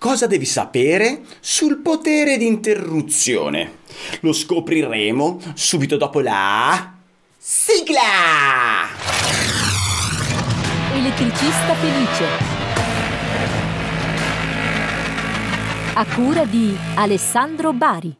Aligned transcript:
cosa 0.00 0.26
devi 0.26 0.46
sapere 0.46 1.20
sul 1.40 1.76
potere 1.82 2.38
di 2.38 2.46
interruzione? 2.46 3.80
Lo 4.20 4.32
scopriremo 4.32 5.38
subito 5.52 5.98
dopo 5.98 6.20
la 6.20 6.94
sigla! 7.36 8.88
Elettricista 10.94 11.74
felice. 11.74 12.24
A 15.92 16.06
cura 16.14 16.46
di 16.46 16.74
Alessandro 16.94 17.74
Bari. 17.74 18.16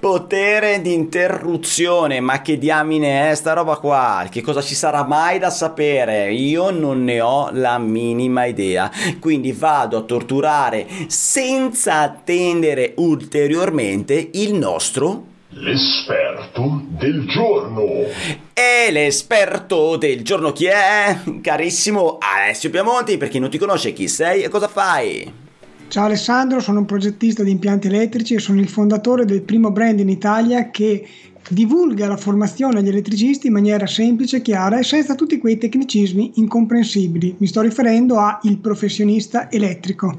Potere 0.00 0.80
di 0.80 0.94
interruzione, 0.94 2.20
ma 2.20 2.40
che 2.40 2.56
diamine 2.56 3.30
è 3.30 3.34
sta 3.34 3.52
roba 3.52 3.76
qua? 3.76 4.26
Che 4.30 4.42
cosa 4.42 4.62
ci 4.62 4.74
sarà 4.74 5.04
mai 5.04 5.38
da 5.38 5.50
sapere? 5.50 6.32
Io 6.32 6.70
non 6.70 7.02
ne 7.02 7.20
ho 7.20 7.50
la 7.52 7.78
minima 7.78 8.44
idea. 8.44 8.90
Quindi 9.18 9.52
vado 9.52 9.96
a 9.96 10.02
torturare 10.02 10.86
senza 11.08 12.00
attendere 12.00 12.94
ulteriormente 12.96 14.30
il 14.34 14.54
nostro 14.54 15.26
L'esperto 15.50 16.82
del 16.88 17.26
giorno. 17.26 18.04
E 18.52 18.90
l'esperto 18.90 19.96
del 19.96 20.22
giorno 20.22 20.52
chi 20.52 20.66
è? 20.66 21.18
Carissimo 21.40 22.18
Alessio 22.20 22.68
Piamonti, 22.68 23.16
per 23.16 23.28
chi 23.28 23.38
non 23.38 23.48
ti 23.48 23.56
conosce 23.56 23.94
chi 23.94 24.08
sei 24.08 24.42
e 24.42 24.48
cosa 24.48 24.68
fai? 24.68 25.47
Ciao 25.88 26.04
Alessandro, 26.04 26.60
sono 26.60 26.80
un 26.80 26.84
progettista 26.84 27.42
di 27.42 27.50
impianti 27.50 27.86
elettrici 27.86 28.34
e 28.34 28.40
sono 28.40 28.60
il 28.60 28.68
fondatore 28.68 29.24
del 29.24 29.40
primo 29.40 29.70
brand 29.70 29.98
in 29.98 30.10
Italia 30.10 30.70
che 30.70 31.08
divulga 31.48 32.06
la 32.06 32.18
formazione 32.18 32.80
agli 32.80 32.88
elettricisti 32.88 33.46
in 33.46 33.54
maniera 33.54 33.86
semplice, 33.86 34.42
chiara 34.42 34.78
e 34.78 34.82
senza 34.82 35.14
tutti 35.14 35.38
quei 35.38 35.56
tecnicismi 35.56 36.32
incomprensibili. 36.34 37.36
Mi 37.38 37.46
sto 37.46 37.62
riferendo 37.62 38.18
a 38.18 38.38
Il 38.42 38.58
professionista 38.58 39.50
elettrico. 39.50 40.14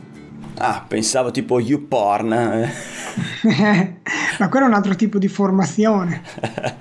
Ah, 0.58 0.84
pensavo 0.88 1.30
tipo 1.30 1.60
YouPorn. 1.60 2.30
Ma 4.40 4.50
quello 4.50 4.66
è 4.66 4.70
un 4.70 4.74
altro 4.74 4.96
tipo 4.96 5.20
di 5.20 5.28
formazione. 5.28 6.24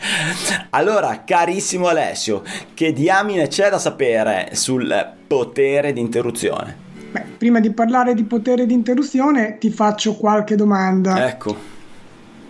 allora, 0.71 1.25
carissimo 1.25 1.89
Alessio, 1.89 2.43
che 2.73 2.95
diamine 2.95 3.49
c'è 3.49 3.69
da 3.69 3.79
sapere 3.79 4.49
sul 4.53 5.13
potere 5.27 5.93
di 5.93 6.01
interruzione? 6.01 6.87
Beh, 7.11 7.25
prima 7.39 7.61
di 7.61 7.73
parlare 7.73 8.15
di 8.15 8.25
potere 8.25 8.67
di 8.67 8.75
interruzione 8.75 9.59
ti 9.59 9.71
faccio 9.71 10.15
qualche 10.15 10.57
domanda. 10.57 11.29
Ecco. 11.29 11.77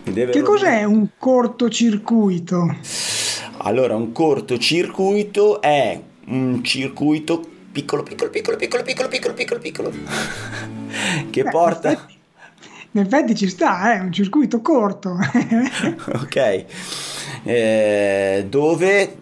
Che 0.03 0.43
cos'è 0.43 0.85
un 0.85 1.09
cortocircuito? 1.19 2.77
Allora, 3.59 3.95
un 3.95 4.13
cortocircuito 4.13 5.61
è 5.61 6.01
un 6.27 6.65
circuito 6.65 7.43
piccolo, 7.71 8.03
piccolo, 8.03 8.31
piccolo, 8.31 8.57
piccolo, 8.57 8.83
piccolo, 8.83 9.09
piccolo, 9.09 9.35
piccolo, 9.35 9.61
piccolo, 9.61 9.93
che 11.31 11.43
Beh, 11.43 11.51
porta... 11.51 12.07
In 12.93 13.03
effetti, 13.03 13.35
ci 13.35 13.49
sta, 13.49 13.93
è 13.93 13.99
eh? 13.99 14.01
un 14.01 14.13
circuito 14.13 14.63
corto. 14.63 15.15
ok. 16.15 16.65
Eh, 17.45 18.47
dove, 18.49 19.17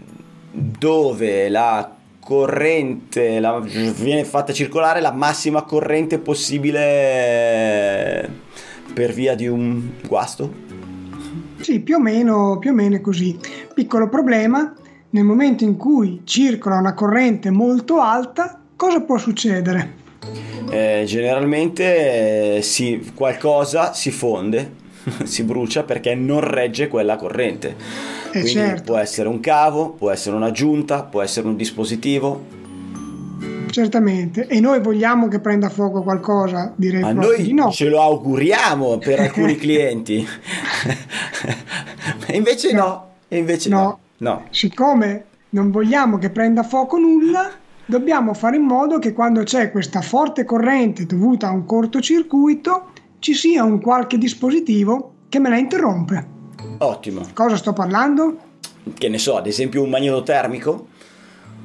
dove 0.52 1.48
la 1.48 1.95
corrente 2.26 3.38
la, 3.38 3.60
viene 3.60 4.24
fatta 4.24 4.52
circolare 4.52 5.00
la 5.00 5.12
massima 5.12 5.62
corrente 5.62 6.18
possibile 6.18 8.28
per 8.92 9.12
via 9.12 9.36
di 9.36 9.46
un 9.46 9.90
guasto? 10.04 10.52
Sì, 11.60 11.78
più 11.78 11.94
o 11.94 12.00
meno, 12.00 12.58
più 12.58 12.70
o 12.70 12.72
meno 12.74 12.96
è 12.96 13.00
così. 13.00 13.38
Piccolo 13.72 14.08
problema, 14.08 14.74
nel 15.10 15.22
momento 15.22 15.62
in 15.62 15.76
cui 15.76 16.22
circola 16.24 16.78
una 16.78 16.94
corrente 16.94 17.50
molto 17.50 18.00
alta, 18.00 18.60
cosa 18.74 19.02
può 19.02 19.18
succedere? 19.18 19.94
Eh, 20.68 21.04
generalmente 21.06 22.56
eh, 22.56 22.62
si, 22.62 23.12
qualcosa 23.14 23.92
si 23.92 24.10
fonde, 24.10 24.72
si 25.22 25.44
brucia 25.44 25.84
perché 25.84 26.16
non 26.16 26.40
regge 26.40 26.88
quella 26.88 27.14
corrente 27.14 28.15
eh 28.26 28.40
Quindi 28.40 28.50
certo. 28.50 28.82
può 28.84 28.96
essere 28.96 29.28
un 29.28 29.40
cavo, 29.40 29.90
può 29.90 30.10
essere 30.10 30.36
un'aggiunta, 30.36 31.04
può 31.04 31.22
essere 31.22 31.46
un 31.46 31.56
dispositivo. 31.56 32.64
Certamente, 33.70 34.46
e 34.46 34.60
noi 34.60 34.80
vogliamo 34.80 35.28
che 35.28 35.40
prenda 35.40 35.68
fuoco 35.68 36.02
qualcosa, 36.02 36.72
direi 36.76 37.02
Ma 37.02 37.12
noi 37.12 37.42
di 37.42 37.52
no. 37.52 37.70
ce 37.70 37.88
lo 37.88 38.00
auguriamo 38.00 38.98
per 38.98 39.20
alcuni 39.20 39.56
clienti. 39.58 40.26
invece 42.32 42.72
no, 42.72 43.08
e 43.28 43.36
invece 43.36 43.68
no. 43.68 43.78
no. 43.78 43.98
no. 44.18 44.44
Siccome 44.50 45.24
non 45.50 45.70
vogliamo 45.70 46.18
che 46.18 46.30
prenda 46.30 46.62
fuoco 46.62 46.96
nulla, 46.96 47.50
dobbiamo 47.84 48.34
fare 48.34 48.56
in 48.56 48.62
modo 48.62 48.98
che 48.98 49.12
quando 49.12 49.42
c'è 49.42 49.70
questa 49.70 50.00
forte 50.00 50.44
corrente 50.44 51.04
dovuta 51.04 51.48
a 51.48 51.52
un 51.52 51.64
cortocircuito 51.66 52.92
ci 53.18 53.34
sia 53.34 53.64
un 53.64 53.80
qualche 53.80 54.18
dispositivo 54.18 55.12
che 55.28 55.38
me 55.38 55.48
la 55.48 55.58
interrompe. 55.58 56.34
Ottimo. 56.78 57.26
Cosa 57.32 57.56
sto 57.56 57.72
parlando? 57.72 58.36
Che 58.92 59.08
ne 59.08 59.18
so, 59.18 59.36
ad 59.36 59.46
esempio 59.46 59.82
un 59.82 59.90
magnetotermico? 59.90 60.88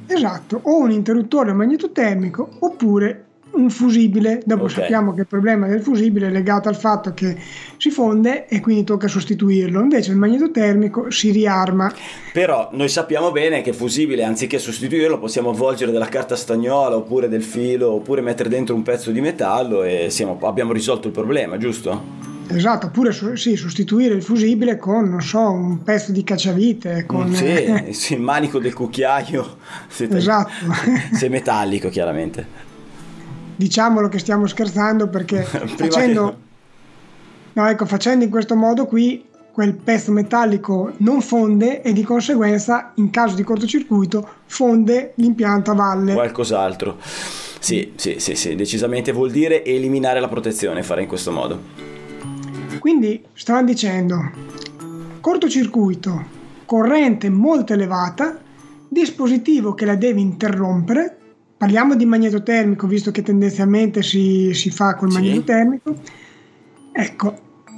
Esatto, 0.06 0.60
o 0.62 0.78
un 0.78 0.90
interruttore 0.90 1.52
magnetotermico 1.52 2.48
oppure 2.60 3.26
un 3.52 3.70
fusibile. 3.70 4.42
Dopo 4.44 4.64
okay. 4.64 4.74
sappiamo 4.76 5.12
che 5.14 5.20
il 5.20 5.26
problema 5.26 5.66
del 5.66 5.82
fusibile 5.82 6.28
è 6.28 6.30
legato 6.30 6.68
al 6.68 6.76
fatto 6.76 7.12
che 7.14 7.36
si 7.76 7.90
fonde 7.90 8.46
e 8.46 8.60
quindi 8.60 8.84
tocca 8.84 9.08
sostituirlo. 9.08 9.80
Invece 9.80 10.10
il 10.10 10.16
magnetotermico 10.16 11.10
si 11.10 11.30
riarma. 11.30 11.92
Però 12.32 12.70
noi 12.72 12.88
sappiamo 12.88 13.30
bene 13.30 13.62
che 13.62 13.72
fusibile, 13.72 14.24
anziché 14.24 14.58
sostituirlo, 14.58 15.18
possiamo 15.18 15.50
avvolgere 15.50 15.92
della 15.92 16.06
carta 16.06 16.36
stagnola 16.36 16.96
oppure 16.96 17.28
del 17.28 17.42
filo 17.42 17.92
oppure 17.92 18.20
mettere 18.20 18.48
dentro 18.48 18.74
un 18.74 18.82
pezzo 18.82 19.10
di 19.10 19.20
metallo 19.20 19.82
e 19.82 20.08
siamo, 20.10 20.38
abbiamo 20.42 20.72
risolto 20.72 21.08
il 21.08 21.12
problema, 21.12 21.58
giusto? 21.58 22.30
Esatto, 22.56 22.86
oppure 22.86 23.12
sì, 23.36 23.56
sostituire 23.56 24.14
il 24.14 24.22
fusibile 24.22 24.76
con, 24.78 25.08
non 25.08 25.22
so, 25.22 25.50
un 25.50 25.82
pezzo 25.82 26.12
di 26.12 26.22
cacciavite. 26.22 27.04
Con... 27.06 27.34
Sì, 27.34 27.92
sì, 27.92 28.14
il 28.14 28.20
manico 28.20 28.58
del 28.58 28.74
cucchiaio. 28.74 29.56
Esatto. 29.96 30.50
Se 31.12 31.28
metallico, 31.28 31.88
chiaramente. 31.88 32.70
Diciamolo 33.56 34.08
che 34.08 34.18
stiamo 34.18 34.46
scherzando 34.46 35.08
perché 35.08 35.42
facendo, 35.44 36.28
che... 36.28 36.36
no, 37.60 37.68
ecco, 37.68 37.86
facendo 37.86 38.24
in 38.24 38.30
questo 38.30 38.56
modo 38.56 38.86
qui 38.86 39.24
quel 39.52 39.74
pezzo 39.74 40.12
metallico 40.12 40.92
non 40.98 41.20
fonde 41.20 41.82
e 41.82 41.92
di 41.92 42.02
conseguenza 42.02 42.92
in 42.96 43.10
caso 43.10 43.36
di 43.36 43.42
cortocircuito 43.42 44.26
fonde 44.46 45.12
l'impianto 45.16 45.72
a 45.72 45.74
valle. 45.74 46.14
Qualcos'altro. 46.14 46.96
Sì, 47.58 47.92
sì, 47.94 48.16
sì, 48.18 48.34
sì, 48.34 48.56
decisamente 48.56 49.12
vuol 49.12 49.30
dire 49.30 49.64
eliminare 49.64 50.18
la 50.18 50.28
protezione 50.28 50.82
fare 50.82 51.02
in 51.02 51.06
questo 51.06 51.30
modo. 51.30 52.00
Quindi 52.82 53.22
stavano 53.34 53.66
dicendo 53.66 54.28
cortocircuito, 55.20 56.24
corrente 56.64 57.30
molto 57.30 57.74
elevata, 57.74 58.40
dispositivo 58.88 59.72
che 59.72 59.84
la 59.84 59.94
deve 59.94 60.18
interrompere, 60.18 61.16
parliamo 61.56 61.94
di 61.94 62.04
magnetotermico 62.04 62.88
visto 62.88 63.12
che 63.12 63.22
tendenzialmente 63.22 64.02
si, 64.02 64.52
si 64.52 64.72
fa 64.72 64.96
col 64.96 65.12
sì. 65.12 65.18
magnetotermico, 65.18 65.94
ecco, 66.90 67.34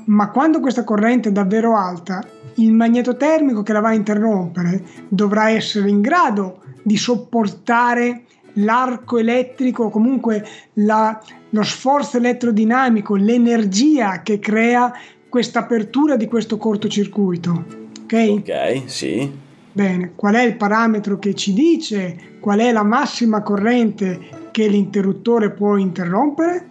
ma 0.06 0.31
quando 0.31 0.60
questa 0.60 0.84
corrente 0.84 1.28
è 1.28 1.32
davvero 1.32 1.76
alta, 1.76 2.26
il 2.54 2.72
magnetotermico 2.72 3.62
che 3.62 3.75
la 3.75 3.81
va 3.81 3.88
a 3.88 3.94
interrompere 3.94 4.82
dovrà 5.06 5.50
essere 5.50 5.91
in 5.91 6.00
grado 6.00 6.62
di 6.82 6.97
sopportare 6.97 8.22
l'arco 8.54 9.19
elettrico, 9.19 9.88
comunque 9.88 10.47
la, 10.75 11.20
lo 11.50 11.62
sforzo 11.62 12.16
elettrodinamico, 12.19 13.16
l'energia 13.16 14.22
che 14.22 14.38
crea 14.38 14.92
questa 15.28 15.60
apertura 15.60 16.16
di 16.16 16.26
questo 16.26 16.56
cortocircuito. 16.56 17.64
Ok? 18.03 18.34
Ok, 18.38 18.82
sì. 18.87 19.43
Bene, 19.72 20.12
qual 20.14 20.34
è 20.34 20.43
il 20.43 20.54
parametro 20.54 21.19
che 21.19 21.34
ci 21.34 21.53
dice 21.53 22.16
qual 22.38 22.60
è 22.60 22.70
la 22.70 22.84
massima 22.84 23.43
corrente 23.43 24.20
che 24.53 24.69
l'interruttore 24.69 25.50
può 25.50 25.76
interrompere? 25.76 26.69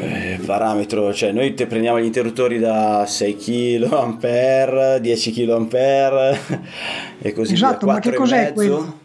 Eh, 0.00 0.40
parametro, 0.44 1.12
cioè 1.12 1.30
noi 1.30 1.54
te 1.54 1.66
prendiamo 1.66 2.00
gli 2.00 2.06
interruttori 2.06 2.58
da 2.58 3.04
6 3.06 3.36
kA, 4.18 4.98
10 4.98 5.46
kA 5.46 6.38
e 7.20 7.32
così 7.32 7.52
esatto, 7.52 7.84
via. 7.84 7.94
ma 7.94 8.00
che 8.00 8.14
cos'è 8.14 8.52
quello? 8.52 8.99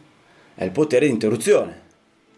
È 0.55 0.63
il 0.63 0.71
potere 0.71 1.05
di 1.05 1.11
interruzione. 1.11 1.83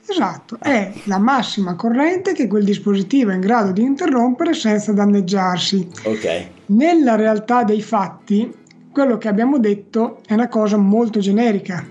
Esatto, 0.09 0.57
è 0.61 0.91
la 1.03 1.19
massima 1.19 1.75
corrente 1.75 2.33
che 2.33 2.47
quel 2.47 2.63
dispositivo 2.63 3.31
è 3.31 3.35
in 3.35 3.41
grado 3.41 3.71
di 3.71 3.83
interrompere 3.83 4.53
senza 4.53 4.93
danneggiarsi. 4.93 5.87
Ok. 6.03 6.47
Nella 6.67 7.15
realtà 7.15 7.63
dei 7.63 7.81
fatti, 7.81 8.51
quello 8.91 9.17
che 9.17 9.27
abbiamo 9.27 9.59
detto 9.59 10.21
è 10.25 10.33
una 10.33 10.47
cosa 10.47 10.77
molto 10.77 11.19
generica. 11.19 11.85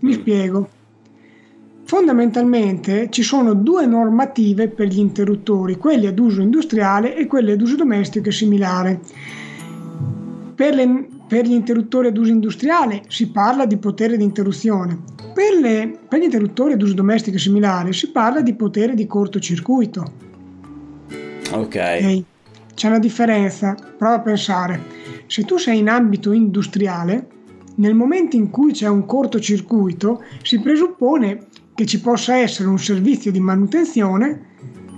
Mi 0.00 0.10
mm. 0.10 0.18
spiego. 0.18 0.68
Fondamentalmente 1.84 3.08
ci 3.10 3.22
sono 3.22 3.52
due 3.52 3.84
normative 3.84 4.68
per 4.68 4.86
gli 4.86 4.98
interruttori, 4.98 5.76
quelli 5.76 6.06
ad 6.06 6.18
uso 6.18 6.40
industriale 6.40 7.14
e 7.14 7.26
quelli 7.26 7.52
ad 7.52 7.60
uso 7.60 7.76
domestico 7.76 8.30
e 8.30 8.32
similare. 8.32 9.00
Per, 10.54 10.74
le, 10.74 11.06
per 11.32 11.46
gli 11.46 11.52
interruttori 11.52 12.08
ad 12.08 12.18
uso 12.18 12.30
industriale 12.30 13.04
si 13.08 13.30
parla 13.30 13.64
di 13.64 13.78
potere 13.78 14.18
di 14.18 14.22
interruzione, 14.22 14.98
per, 15.32 15.58
le, 15.58 16.00
per 16.06 16.20
gli 16.20 16.24
interruttori 16.24 16.74
ad 16.74 16.82
uso 16.82 16.92
domestico 16.92 17.38
e 17.38 17.40
similare 17.40 17.94
si 17.94 18.10
parla 18.10 18.42
di 18.42 18.52
potere 18.52 18.92
di 18.92 19.06
cortocircuito. 19.06 20.12
Ok. 21.52 21.64
ok? 21.64 22.22
C'è 22.74 22.88
una 22.88 22.98
differenza, 22.98 23.74
prova 23.96 24.16
a 24.16 24.20
pensare. 24.20 24.78
Se 25.26 25.44
tu 25.44 25.56
sei 25.56 25.78
in 25.78 25.88
ambito 25.88 26.32
industriale, 26.32 27.26
nel 27.76 27.94
momento 27.94 28.36
in 28.36 28.50
cui 28.50 28.72
c'è 28.72 28.88
un 28.88 29.06
cortocircuito, 29.06 30.22
si 30.42 30.60
presuppone 30.60 31.46
che 31.74 31.86
ci 31.86 31.98
possa 32.02 32.36
essere 32.36 32.68
un 32.68 32.78
servizio 32.78 33.30
di 33.30 33.40
manutenzione 33.40 34.50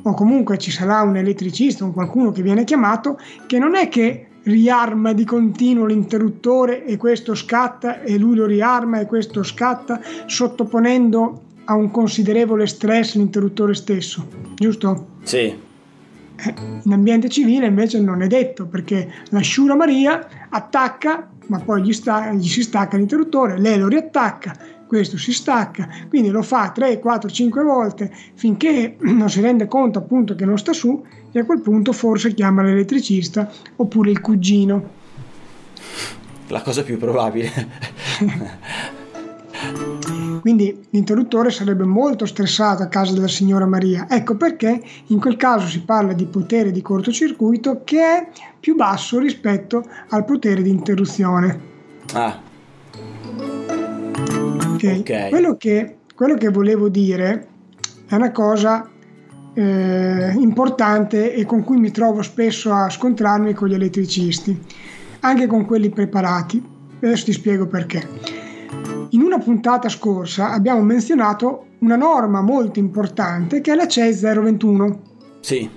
o 0.02 0.14
comunque 0.14 0.58
ci 0.58 0.72
sarà 0.72 1.00
un 1.02 1.16
elettricista 1.16 1.84
o 1.84 1.92
qualcuno 1.92 2.32
che 2.32 2.42
viene 2.42 2.64
chiamato 2.64 3.20
che 3.46 3.60
non 3.60 3.76
è 3.76 3.88
che 3.88 4.31
riarma 4.44 5.12
di 5.12 5.25
continuo 5.25 5.87
l'interruttore 5.87 6.85
e 6.85 6.96
questo 6.96 7.35
scatta 7.35 8.02
e 8.02 8.19
lui 8.19 8.37
lo 8.37 8.46
riarma 8.46 9.00
e 9.00 9.06
questo 9.06 9.43
scatta 9.43 10.00
sottoponendo 10.26 11.43
a 11.64 11.75
un 11.75 11.91
considerevole 11.91 12.67
stress 12.67 13.14
l'interruttore 13.14 13.75
stesso, 13.75 14.26
giusto? 14.55 15.06
Sì. 15.23 15.62
Eh, 16.37 16.55
in 16.82 16.93
ambiente 16.93 17.29
civile 17.29 17.67
invece 17.67 18.00
non 18.00 18.20
è 18.20 18.26
detto 18.26 18.67
perché 18.67 19.11
la 19.31 19.41
Maria 19.76 20.26
attacca 20.50 21.29
ma 21.46 21.58
poi 21.58 21.82
gli, 21.82 21.93
sta, 21.93 22.32
gli 22.32 22.46
si 22.46 22.62
stacca 22.62 22.96
l'interruttore, 22.96 23.58
lei 23.58 23.79
lo 23.79 23.88
riattacca, 23.88 24.56
questo 24.86 25.19
si 25.19 25.32
stacca, 25.32 25.88
quindi 26.08 26.28
lo 26.28 26.42
fa 26.42 26.70
3, 26.70 26.98
4, 26.98 27.31
5 27.31 27.62
volte 27.62 28.10
finché 28.34 28.96
non 29.02 29.28
si 29.31 29.40
rende 29.40 29.66
conto 29.66 29.98
appunto 29.98 30.34
che 30.34 30.44
non 30.44 30.58
sta 30.58 30.72
su 30.72 31.04
e 31.32 31.38
a 31.38 31.44
quel 31.44 31.60
punto 31.60 31.92
forse 31.92 32.34
chiama 32.34 32.62
l'elettricista 32.62 33.50
oppure 33.76 34.10
il 34.10 34.20
cugino. 34.20 35.02
La 36.48 36.62
cosa 36.62 36.82
più 36.82 36.98
probabile. 36.98 37.50
Quindi 40.40 40.86
l'interruttore 40.90 41.50
sarebbe 41.50 41.84
molto 41.84 42.26
stressato 42.26 42.82
a 42.82 42.88
casa 42.88 43.14
della 43.14 43.28
signora 43.28 43.64
Maria. 43.66 44.06
Ecco 44.10 44.36
perché 44.36 44.78
in 45.06 45.19
quel 45.19 45.36
caso 45.36 45.66
si 45.66 45.81
parla 45.81 46.12
di 46.12 46.26
potere 46.26 46.70
di 46.70 46.82
cortocircuito 46.82 47.81
che 47.82 47.98
è 47.98 48.28
più 48.60 48.75
basso 48.76 49.19
rispetto 49.19 49.82
al 50.10 50.26
potere 50.26 50.60
di 50.60 50.69
interruzione. 50.69 51.60
Ah. 52.12 52.52
Okay. 54.86 55.25
Ok. 55.25 55.28
Quello, 55.31 55.56
che, 55.56 55.96
quello 56.14 56.34
che 56.34 56.48
volevo 56.48 56.88
dire 56.88 57.48
è 58.06 58.14
una 58.14 58.31
cosa 58.32 58.88
eh, 59.54 60.32
importante 60.36 61.32
e 61.32 61.44
con 61.46 61.62
cui 61.62 61.78
mi 61.78 61.90
trovo 61.90 62.22
spesso 62.22 62.72
a 62.72 62.90
scontrarmi 62.90 63.52
con 63.54 63.69
gli 63.69 63.75
elettricisti, 63.75 64.58
anche 65.20 65.46
con 65.46 65.64
quelli 65.64 65.90
preparati. 65.90 66.62
Adesso 66.96 67.25
ti 67.25 67.32
spiego 67.32 67.66
perché. 67.66 68.06
In 69.10 69.22
una 69.22 69.38
puntata 69.38 69.88
scorsa 69.88 70.50
abbiamo 70.50 70.82
menzionato 70.82 71.66
una 71.78 71.96
norma 71.96 72.40
molto 72.40 72.78
importante 72.78 73.60
che 73.60 73.72
è 73.72 73.75
la 73.75 73.86
CES 73.86 74.22
021. 74.22 75.00
Sì. 75.40 75.69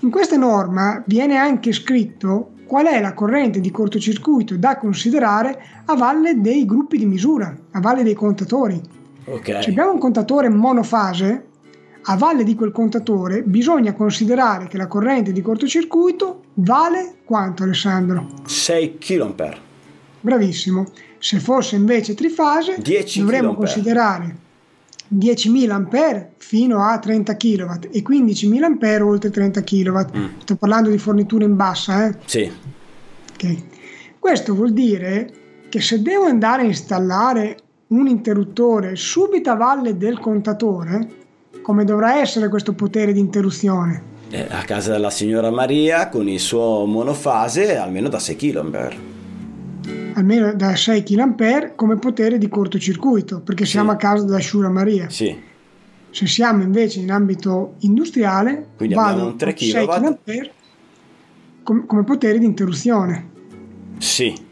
In 0.00 0.10
questa 0.10 0.36
norma 0.36 1.02
viene 1.06 1.36
anche 1.36 1.72
scritto 1.72 2.50
qual 2.74 2.86
è 2.86 3.00
la 3.00 3.14
corrente 3.14 3.60
di 3.60 3.70
cortocircuito 3.70 4.56
da 4.56 4.78
considerare 4.78 5.62
a 5.84 5.94
valle 5.94 6.40
dei 6.40 6.66
gruppi 6.66 6.98
di 6.98 7.06
misura, 7.06 7.56
a 7.70 7.78
valle 7.78 8.02
dei 8.02 8.14
contatori. 8.14 8.80
Ok. 9.26 9.62
Se 9.62 9.70
abbiamo 9.70 9.92
un 9.92 10.00
contatore 10.00 10.48
monofase, 10.48 11.44
a 12.02 12.16
valle 12.16 12.42
di 12.42 12.56
quel 12.56 12.72
contatore 12.72 13.44
bisogna 13.44 13.92
considerare 13.92 14.66
che 14.66 14.76
la 14.76 14.88
corrente 14.88 15.30
di 15.30 15.40
cortocircuito 15.40 16.40
vale 16.54 17.18
quanto 17.24 17.62
Alessandro? 17.62 18.26
6 18.44 18.98
kA. 18.98 19.56
Bravissimo. 20.20 20.86
Se 21.18 21.38
fosse 21.38 21.76
invece 21.76 22.14
trifase, 22.14 22.78
10 22.80 23.20
dovremmo 23.20 23.50
kA. 23.50 23.56
considerare 23.56 24.36
10.000 25.08 25.70
A 25.70 26.28
fino 26.36 26.82
a 26.82 26.98
30 26.98 27.36
kW 27.36 27.70
e 27.90 28.02
15.000 28.02 28.98
A 28.98 29.04
oltre 29.04 29.30
30 29.30 29.62
kW. 29.62 29.98
Mm. 30.16 30.24
Sto 30.38 30.56
parlando 30.56 30.90
di 30.90 30.98
forniture 30.98 31.44
in 31.44 31.56
bassa. 31.56 32.06
Eh? 32.06 32.14
Sì. 32.24 32.50
Ok. 33.32 33.56
Questo 34.18 34.54
vuol 34.54 34.72
dire 34.72 35.30
che 35.68 35.80
se 35.80 36.00
devo 36.00 36.24
andare 36.24 36.62
a 36.62 36.66
installare 36.66 37.56
un 37.88 38.06
interruttore 38.06 38.96
subito 38.96 39.50
a 39.50 39.54
valle 39.54 39.96
del 39.96 40.18
contatore, 40.18 41.08
come 41.62 41.84
dovrà 41.84 42.20
essere 42.20 42.48
questo 42.48 42.72
potere 42.72 43.12
di 43.12 43.20
interruzione? 43.20 44.12
Eh, 44.30 44.46
a 44.50 44.62
casa 44.62 44.92
della 44.92 45.10
signora 45.10 45.50
Maria 45.50 46.08
con 46.08 46.28
il 46.28 46.40
suo 46.40 46.86
monofase 46.86 47.76
almeno 47.76 48.08
da 48.08 48.18
6 48.18 48.36
kA. 48.36 49.22
Almeno 50.14 50.54
da 50.54 50.76
6 50.76 51.02
kA 51.02 51.72
come 51.74 51.96
potere 51.96 52.38
di 52.38 52.48
cortocircuito, 52.48 53.40
perché 53.40 53.66
siamo 53.66 53.90
a 53.90 53.96
casa 53.96 54.24
della 54.24 54.38
Sciura 54.38 54.68
Maria. 54.68 55.08
Sì. 55.10 55.36
Se 56.10 56.26
siamo 56.26 56.62
invece 56.62 57.00
in 57.00 57.10
ambito 57.10 57.74
industriale, 57.80 58.68
Quindi 58.76 58.94
abbiamo 58.94 59.26
un 59.26 59.36
3 59.36 59.50
a 59.50 59.56
6 59.56 59.86
kW. 59.86 59.90
kA 60.24 60.50
com- 61.64 61.86
come 61.86 62.04
potere 62.04 62.38
di 62.38 62.44
interruzione. 62.44 63.28
Sì. 63.98 64.43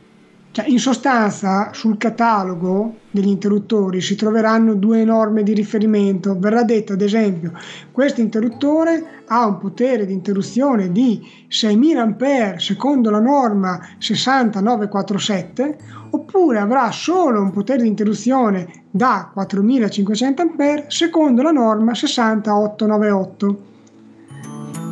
Cioè, 0.52 0.66
in 0.69 0.78
sostanza, 0.78 1.72
sul 1.72 1.96
catalogo 1.96 2.96
degli 3.10 3.28
interruttori 3.28 4.02
si 4.02 4.16
troveranno 4.16 4.75
due 4.75 5.02
norme 5.02 5.43
di 5.43 5.54
riferimento. 5.54 6.38
Verrà 6.38 6.62
detto, 6.62 6.93
ad 6.93 7.00
esempio, 7.00 7.52
questo 7.90 8.20
interruttore 8.20 9.22
ha 9.28 9.46
un 9.46 9.56
potere 9.56 10.04
di 10.04 10.12
interruzione 10.12 10.93
di 10.93 11.26
6000 11.49 12.02
A 12.02 12.58
secondo 12.58 13.08
la 13.08 13.20
norma 13.20 13.81
60947, 13.96 15.78
oppure 16.10 16.58
avrà 16.58 16.90
solo 16.90 17.40
un 17.40 17.50
potere 17.50 17.81
di 17.84 17.88
interruzione 17.88 18.84
da 18.90 19.31
4500 19.32 20.43
A 20.43 20.84
secondo 20.88 21.40
la 21.40 21.52
norma 21.52 21.94
60898. 21.94 23.72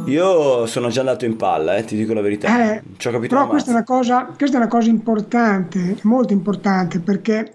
Io 0.06 0.67
sono 0.67 0.88
già 0.88 1.00
andato 1.00 1.25
in 1.25 1.37
palla, 1.37 1.76
eh, 1.76 1.85
ti 1.85 1.97
dico 1.97 2.12
la 2.14 2.20
verità. 2.20 2.75
Eh, 2.75 2.82
Ci 2.97 3.08
ho 3.08 3.11
capito 3.11 3.35
però 3.35 3.47
questa 3.47 3.70
è, 3.70 3.75
una 3.75 3.85
cosa, 3.85 4.25
questa 4.37 4.56
è 4.56 4.61
una 4.61 4.69
cosa 4.69 4.88
importante, 4.88 5.97
molto 6.02 6.32
importante, 6.32 7.00
perché 7.00 7.55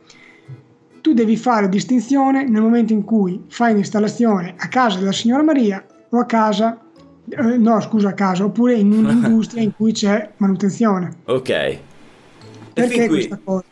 tu 1.01 1.13
devi 1.13 1.37
fare 1.37 1.67
distinzione 1.69 2.47
nel 2.47 2.61
momento 2.61 2.93
in 2.93 3.03
cui 3.03 3.43
fai 3.47 3.73
l'installazione 3.73 4.55
a 4.57 4.67
casa 4.67 4.99
della 4.99 5.11
signora 5.11 5.43
Maria 5.43 5.85
o 6.09 6.19
a 6.19 6.25
casa, 6.25 6.79
eh, 7.29 7.57
no 7.57 7.81
scusa, 7.81 8.09
a 8.09 8.13
casa, 8.13 8.45
oppure 8.45 8.75
in 8.75 8.91
un'industria 8.91 9.61
in 9.61 9.75
cui 9.75 9.91
c'è 9.91 10.31
manutenzione. 10.37 11.17
Ok. 11.25 11.49
E 11.49 11.81
Perché 12.73 12.93
fin 12.93 13.07
qui 13.07 13.15
questa 13.17 13.39
cosa? 13.43 13.63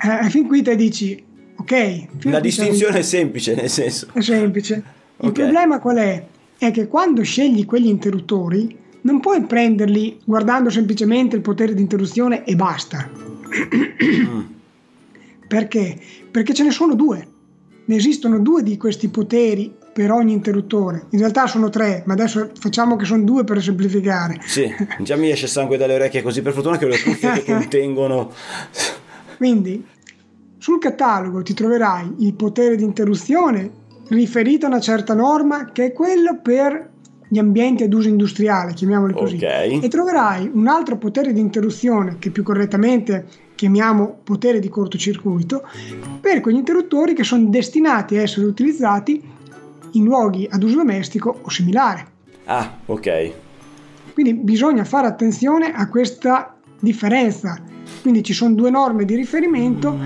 Eh, 0.00 0.30
fin 0.30 0.46
qui 0.46 0.62
te 0.62 0.76
dici, 0.76 1.24
ok, 1.56 2.06
la 2.24 2.40
distinzione 2.40 2.98
è 2.98 3.02
semplice, 3.02 3.54
nel 3.54 3.70
senso. 3.70 4.08
è 4.12 4.20
semplice. 4.20 4.82
Il 5.20 5.32
problema 5.32 5.80
qual 5.80 5.96
è? 5.96 6.26
È 6.58 6.72
che 6.72 6.88
quando 6.88 7.22
scegli 7.22 7.64
quegli 7.64 7.86
interruttori 7.86 8.76
non 9.02 9.20
puoi 9.20 9.42
prenderli 9.44 10.18
guardando 10.24 10.70
semplicemente 10.70 11.36
il 11.36 11.42
potere 11.42 11.72
di 11.72 11.80
interruzione 11.80 12.44
e 12.44 12.56
basta. 12.56 13.08
Perché? 15.46 15.98
Perché 16.30 16.52
ce 16.52 16.64
ne 16.64 16.70
sono 16.70 16.94
due. 16.94 17.26
Ne 17.84 17.96
esistono 17.96 18.40
due 18.40 18.62
di 18.62 18.76
questi 18.76 19.08
poteri 19.08 19.72
per 19.92 20.10
ogni 20.10 20.32
interruttore. 20.32 21.06
In 21.10 21.20
realtà 21.20 21.46
sono 21.46 21.70
tre, 21.70 22.02
ma 22.06 22.12
adesso 22.12 22.50
facciamo 22.58 22.96
che 22.96 23.04
sono 23.04 23.22
due 23.22 23.44
per 23.44 23.62
semplificare. 23.62 24.40
Sì, 24.44 24.68
già 25.00 25.16
mi 25.16 25.30
esce 25.30 25.46
sangue 25.46 25.76
dalle 25.76 25.94
orecchie 25.94 26.22
così, 26.22 26.42
per 26.42 26.52
fortuna 26.52 26.76
che 26.76 26.84
ho 26.84 26.88
le 26.88 27.00
cuffie 27.00 27.32
che 27.32 27.44
contengono... 27.54 28.32
Quindi 29.36 29.86
sul 30.58 30.80
catalogo 30.80 31.42
ti 31.42 31.54
troverai 31.54 32.14
il 32.18 32.34
potere 32.34 32.74
di 32.74 32.82
interruzione 32.82 33.70
riferito 34.08 34.66
a 34.66 34.68
una 34.68 34.80
certa 34.80 35.14
norma 35.14 35.70
che 35.72 35.86
è 35.86 35.92
quello 35.92 36.38
per 36.40 36.90
gli 37.28 37.38
ambienti 37.38 37.82
ad 37.82 37.92
uso 37.92 38.08
industriale, 38.08 38.72
chiamiamoli 38.72 39.12
così. 39.12 39.36
Ok. 39.36 39.82
E 39.82 39.88
troverai 39.88 40.50
un 40.52 40.66
altro 40.66 40.96
potere 40.96 41.32
di 41.32 41.40
interruzione 41.40 42.16
che 42.18 42.30
più 42.30 42.42
correttamente 42.42 43.26
chiamiamo 43.54 44.20
potere 44.24 44.60
di 44.60 44.68
cortocircuito 44.68 45.62
per 46.20 46.40
quegli 46.40 46.56
interruttori 46.56 47.12
che 47.12 47.24
sono 47.24 47.44
destinati 47.48 48.16
a 48.16 48.22
essere 48.22 48.46
utilizzati 48.46 49.22
in 49.92 50.04
luoghi 50.04 50.46
ad 50.50 50.62
uso 50.62 50.76
domestico 50.76 51.40
o 51.42 51.50
similare. 51.50 52.06
Ah, 52.44 52.78
ok. 52.86 53.32
Quindi 54.14 54.34
bisogna 54.34 54.84
fare 54.84 55.06
attenzione 55.06 55.72
a 55.72 55.88
questa 55.88 56.56
differenza. 56.80 57.60
Quindi 58.02 58.22
ci 58.22 58.32
sono 58.32 58.54
due 58.54 58.70
norme 58.70 59.04
di 59.04 59.14
riferimento 59.14 59.96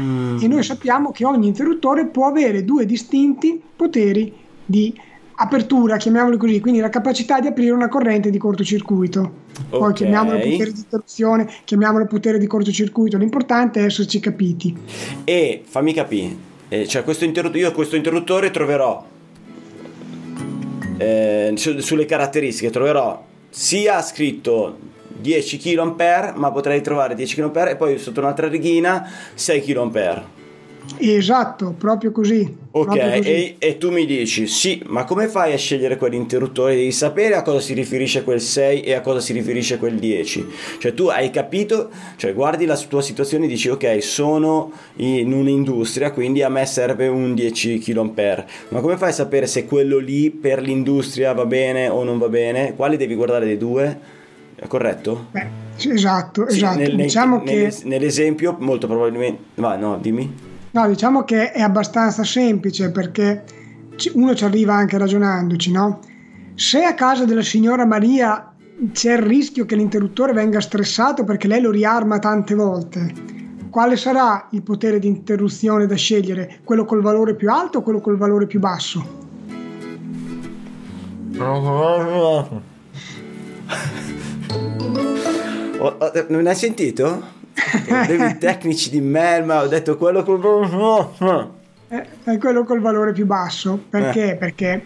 e 0.40 0.46
noi 0.48 0.62
sappiamo 0.62 1.10
che 1.12 1.24
ogni 1.24 1.48
interruttore 1.48 2.06
può 2.06 2.26
avere 2.26 2.64
due 2.64 2.86
distinti 2.86 3.60
poteri 3.76 4.32
di 4.64 4.94
apertura, 5.34 5.96
chiamiamoli 5.96 6.36
così, 6.36 6.60
quindi 6.60 6.80
la 6.80 6.88
capacità 6.88 7.40
di 7.40 7.48
aprire 7.48 7.72
una 7.72 7.88
corrente 7.88 8.30
di 8.30 8.38
cortocircuito. 8.38 9.40
Poi 9.68 9.80
Ok. 9.88 9.92
chiamiamolo 9.94 10.38
potere 10.38 10.72
di 10.72 10.78
interruzione, 10.78 11.48
chiamiamolo 11.64 12.06
potere 12.06 12.38
di 12.38 12.46
cortocircuito, 12.46 13.16
l'importante 13.18 13.80
è 13.80 13.84
esserci 13.84 14.20
capiti. 14.20 14.76
E 15.24 15.62
fammi 15.64 15.92
capire, 15.92 16.36
eh, 16.68 16.86
cioè 16.86 17.02
questo 17.02 17.24
interruttore, 17.24 17.62
io 17.62 17.72
questo 17.72 17.96
interruttore 17.96 18.50
troverò 18.50 19.04
eh, 20.98 21.52
su- 21.56 21.78
sulle 21.78 22.04
caratteristiche 22.04 22.70
troverò 22.70 23.24
sia 23.50 24.00
scritto 24.02 24.78
10 25.20 25.58
kA, 25.58 26.32
ma 26.36 26.50
potrei 26.50 26.80
trovare 26.80 27.14
10 27.14 27.50
kA 27.50 27.68
e 27.68 27.76
poi 27.76 27.98
sotto 27.98 28.20
un'altra 28.20 28.48
righina 28.48 29.08
6 29.34 29.62
kA. 29.62 30.40
Esatto, 30.98 31.74
proprio 31.78 32.10
così. 32.10 32.56
Ok, 32.72 32.86
proprio 32.86 33.16
così. 33.16 33.28
e, 33.28 33.56
e 33.58 33.78
tu 33.78 33.90
mi 33.90 34.04
dici, 34.04 34.46
sì, 34.46 34.82
ma 34.86 35.04
come 35.04 35.28
fai 35.28 35.52
a 35.52 35.56
scegliere 35.56 35.96
quell'interruttore? 35.96 36.74
Devi 36.74 36.92
sapere 36.92 37.34
a 37.34 37.42
cosa 37.42 37.60
si 37.60 37.74
riferisce 37.74 38.24
quel 38.24 38.40
6 38.40 38.82
e 38.82 38.92
a 38.94 39.00
cosa 39.00 39.20
si 39.20 39.32
riferisce 39.32 39.78
quel 39.78 39.98
10. 39.98 40.46
Cioè 40.78 40.94
tu 40.94 41.06
hai 41.06 41.30
capito, 41.30 41.90
cioè 42.16 42.34
guardi 42.34 42.66
la 42.66 42.76
tua 42.76 43.02
situazione 43.02 43.44
e 43.44 43.48
dici, 43.48 43.68
ok, 43.68 44.02
sono 44.02 44.72
in 44.96 45.32
un'industria, 45.32 46.12
quindi 46.12 46.42
a 46.42 46.48
me 46.48 46.66
serve 46.66 47.06
un 47.06 47.34
10 47.34 47.78
kA. 47.78 48.44
Ma 48.68 48.80
come 48.80 48.96
fai 48.96 49.10
a 49.10 49.12
sapere 49.12 49.46
se 49.46 49.64
quello 49.66 49.98
lì 49.98 50.30
per 50.30 50.60
l'industria 50.60 51.32
va 51.32 51.46
bene 51.46 51.88
o 51.88 52.02
non 52.02 52.18
va 52.18 52.28
bene? 52.28 52.74
Quali 52.74 52.96
devi 52.96 53.14
guardare 53.14 53.44
dei 53.44 53.58
due? 53.58 54.20
È 54.62 54.68
corretto? 54.68 55.26
Beh, 55.32 55.48
esatto, 55.76 56.48
Sì, 56.48 56.58
esatto. 56.58 56.78
nel- 56.78 56.94
nel- 56.94 57.04
diciamo 57.06 57.42
che... 57.42 57.52
nell'es- 57.52 57.82
nell'esempio 57.82 58.56
molto 58.60 58.86
probabilmente... 58.86 59.42
Va, 59.56 59.74
no, 59.76 59.98
dimmi. 59.98 60.32
No, 60.70 60.86
diciamo 60.86 61.24
che 61.24 61.50
è 61.50 61.60
abbastanza 61.60 62.22
semplice 62.22 62.92
perché 62.92 63.42
uno 64.14 64.36
ci 64.36 64.44
arriva 64.44 64.74
anche 64.74 64.96
ragionandoci, 64.98 65.72
no? 65.72 65.98
Se 66.54 66.84
a 66.84 66.94
casa 66.94 67.24
della 67.24 67.42
signora 67.42 67.84
Maria 67.84 68.52
c'è 68.92 69.14
il 69.14 69.18
rischio 69.22 69.66
che 69.66 69.74
l'interruttore 69.74 70.32
venga 70.32 70.60
stressato 70.60 71.24
perché 71.24 71.48
lei 71.48 71.60
lo 71.60 71.72
riarma 71.72 72.20
tante 72.20 72.54
volte, 72.54 73.12
quale 73.68 73.96
sarà 73.96 74.46
il 74.52 74.62
potere 74.62 75.00
di 75.00 75.08
interruzione 75.08 75.86
da 75.86 75.96
scegliere? 75.96 76.58
Quello 76.62 76.84
col 76.84 77.02
valore 77.02 77.34
più 77.34 77.50
alto 77.50 77.78
o 77.78 77.82
quello 77.82 78.00
col 78.00 78.16
valore 78.16 78.46
più 78.46 78.60
basso? 78.60 79.04
Oh, 85.78 85.96
oh, 85.98 86.12
non 86.28 86.46
hai 86.46 86.54
sentito? 86.54 87.40
Problemi 87.86 88.38
tecnici 88.38 88.90
di 88.90 89.00
Melma, 89.00 89.62
ho 89.62 89.66
detto 89.66 89.96
quello 89.96 90.22
con... 90.22 90.40
Eh, 91.88 92.06
È 92.24 92.38
quello 92.38 92.64
col 92.64 92.80
valore 92.80 93.12
più 93.12 93.26
basso. 93.26 93.78
Perché? 93.88 94.36
Perché 94.38 94.82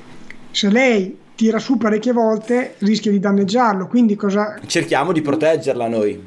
se 0.51 0.71
lei 0.71 1.19
tira 1.35 1.59
su 1.59 1.77
parecchie 1.77 2.13
volte 2.13 2.75
rischia 2.79 3.11
di 3.11 3.21
danneggiarlo, 3.21 3.87
quindi 3.87 4.17
cosa, 4.17 4.59
Cerchiamo 4.67 5.13
di 5.13 5.21
proteggerla 5.21 5.87
noi. 5.87 6.21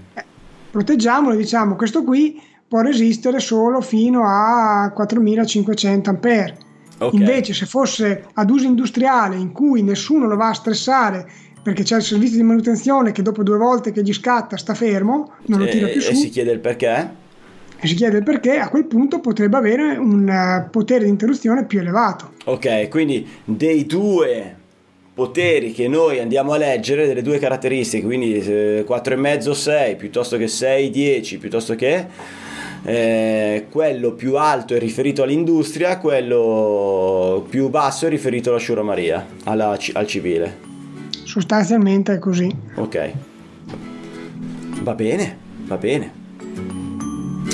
proteggiamolo, 0.71 1.35
diciamo 1.35 1.75
questo 1.75 2.03
qui 2.03 2.39
può 2.67 2.81
resistere 2.81 3.39
solo 3.39 3.81
fino 3.81 4.21
a 4.23 4.91
4500 4.93 6.09
ampere. 6.11 6.57
Ok. 6.99 7.13
Invece 7.13 7.53
se 7.53 7.65
fosse 7.65 8.25
ad 8.33 8.49
uso 8.49 8.65
industriale 8.67 9.35
in 9.35 9.51
cui 9.51 9.81
nessuno 9.81 10.27
lo 10.27 10.35
va 10.35 10.49
a 10.49 10.53
stressare 10.53 11.27
perché 11.69 11.83
c'è 11.83 11.97
il 11.97 12.03
servizio 12.03 12.37
di 12.37 12.43
manutenzione 12.43 13.11
che 13.11 13.21
dopo 13.21 13.43
due 13.43 13.57
volte 13.57 13.91
che 13.91 14.01
gli 14.01 14.13
scatta 14.13 14.57
sta 14.57 14.73
fermo, 14.73 15.33
non 15.45 15.59
lo 15.59 15.67
tira 15.67 15.87
E, 15.87 15.91
più 15.91 16.01
su 16.01 16.11
e 16.11 16.15
si 16.15 16.29
chiede 16.29 16.51
il 16.51 16.59
perché? 16.59 17.27
e 17.81 17.87
si 17.87 17.93
chiede 17.95 18.17
il 18.17 18.23
perché, 18.23 18.57
a 18.57 18.67
quel 18.69 18.85
punto 18.85 19.19
potrebbe 19.19 19.55
avere 19.55 19.95
un 19.95 20.27
eh, 20.27 20.67
potere 20.69 21.05
di 21.05 21.09
interruzione 21.09 21.65
più 21.65 21.79
elevato. 21.79 22.33
Ok, 22.45 22.89
quindi 22.89 23.25
dei 23.45 23.85
due 23.85 24.55
poteri 25.13 25.71
che 25.71 25.87
noi 25.87 26.19
andiamo 26.19 26.53
a 26.53 26.57
leggere, 26.57 27.07
delle 27.07 27.21
due 27.21 27.39
caratteristiche, 27.39 28.03
quindi 28.03 28.33
eh, 28.33 28.85
4,5 28.87 29.51
6 29.51 29.95
piuttosto 29.95 30.37
che 30.37 30.47
6 30.47 30.89
10 30.89 31.37
piuttosto 31.37 31.75
che 31.75 32.05
eh, 32.83 33.65
quello 33.69 34.13
più 34.13 34.35
alto 34.35 34.73
è 34.73 34.79
riferito 34.79 35.23
all'industria, 35.23 35.99
quello 35.99 37.45
più 37.47 37.69
basso 37.69 38.07
è 38.07 38.09
riferito 38.09 38.49
alla 38.49 38.59
Shura 38.59 38.83
Maria, 38.83 39.25
alla 39.45 39.77
al 39.93 40.07
civile. 40.07 40.68
Sostanzialmente 41.29 42.15
è 42.15 42.17
così. 42.17 42.51
Ok. 42.73 43.11
Va 44.81 44.95
bene, 44.95 45.37
va 45.67 45.77
bene. 45.77 46.11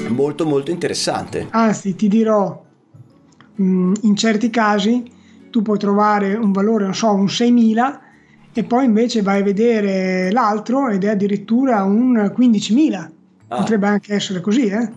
Molto 0.08 0.46
molto 0.46 0.72
interessante. 0.72 1.48
Anzi, 1.50 1.94
ti 1.94 2.08
dirò, 2.08 2.64
mh, 3.56 3.92
in 4.04 4.16
certi 4.16 4.50
casi 4.50 5.04
tu 5.50 5.62
puoi 5.62 5.78
trovare 5.78 6.36
un 6.36 6.54
valore, 6.54 6.86
non 6.86 6.96
so, 6.96 7.12
un 7.12 7.26
6.000 7.26 8.00
e 8.54 8.64
poi 8.64 8.86
invece 8.86 9.22
vai 9.22 9.42
a 9.42 9.44
vedere 9.44 10.32
l'altro 10.32 10.88
ed 10.88 11.04
è 11.04 11.10
addirittura 11.10 11.84
un 11.84 12.32
15.000. 12.34 13.10
Ah. 13.50 13.58
Potrebbe 13.58 13.88
anche 13.88 14.14
essere 14.14 14.40
così, 14.40 14.68
eh? 14.68 14.90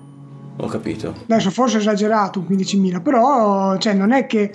Ho 0.56 0.66
capito. 0.68 1.16
Adesso 1.25 1.50
forse 1.50 1.78
esagerato 1.78 2.38
un 2.38 2.56
15.000, 2.56 3.02
però 3.02 3.76
cioè, 3.78 3.94
non 3.94 4.12
è 4.12 4.26
che 4.26 4.52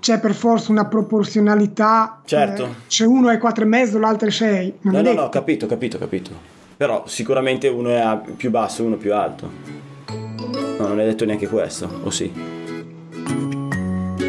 c'è 0.00 0.20
per 0.20 0.34
forza 0.34 0.70
una 0.72 0.86
proporzionalità. 0.86 2.20
Certo. 2.24 2.64
eh, 2.64 2.68
se 2.86 3.04
uno 3.04 3.28
è 3.30 3.36
4,5 3.38 3.98
l'altro 3.98 4.28
è 4.28 4.30
6. 4.30 4.74
Non 4.82 4.92
No, 4.94 5.00
no, 5.00 5.08
detto. 5.08 5.20
no, 5.22 5.28
capito, 5.28 5.66
capito, 5.66 5.98
capito. 5.98 6.30
Però 6.76 7.04
sicuramente 7.06 7.68
uno 7.68 7.88
è 7.90 8.20
più 8.36 8.50
basso, 8.50 8.84
uno 8.84 8.96
più 8.96 9.14
alto. 9.14 9.50
No, 10.08 10.86
non 10.86 11.00
è 11.00 11.04
detto 11.04 11.24
neanche 11.24 11.48
questo, 11.48 11.88
o 12.02 12.10
sì? 12.10 12.30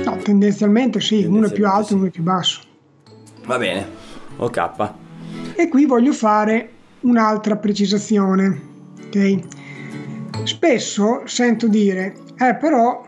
No, 0.06 0.18
tendenzialmente 0.24 1.00
sì, 1.02 1.26
uno 1.26 1.48
è 1.48 1.52
più 1.52 1.66
Tendenzialmente 1.66 1.68
alto 1.68 1.88
sì. 1.88 1.94
uno 1.96 2.06
è 2.06 2.10
più 2.10 2.24
basso. 2.24 2.62
Va 3.46 3.58
bene. 3.58 3.86
Ok. 4.38 4.70
E 5.56 5.68
qui 5.70 5.86
voglio 5.86 6.14
fare 6.14 6.70
un'altra 7.02 7.58
precisazione. 7.58 8.62
ok? 9.08 9.40
Spesso 10.44 11.22
sento 11.26 11.68
dire, 11.68 12.16
eh 12.38 12.56
però 12.56 13.06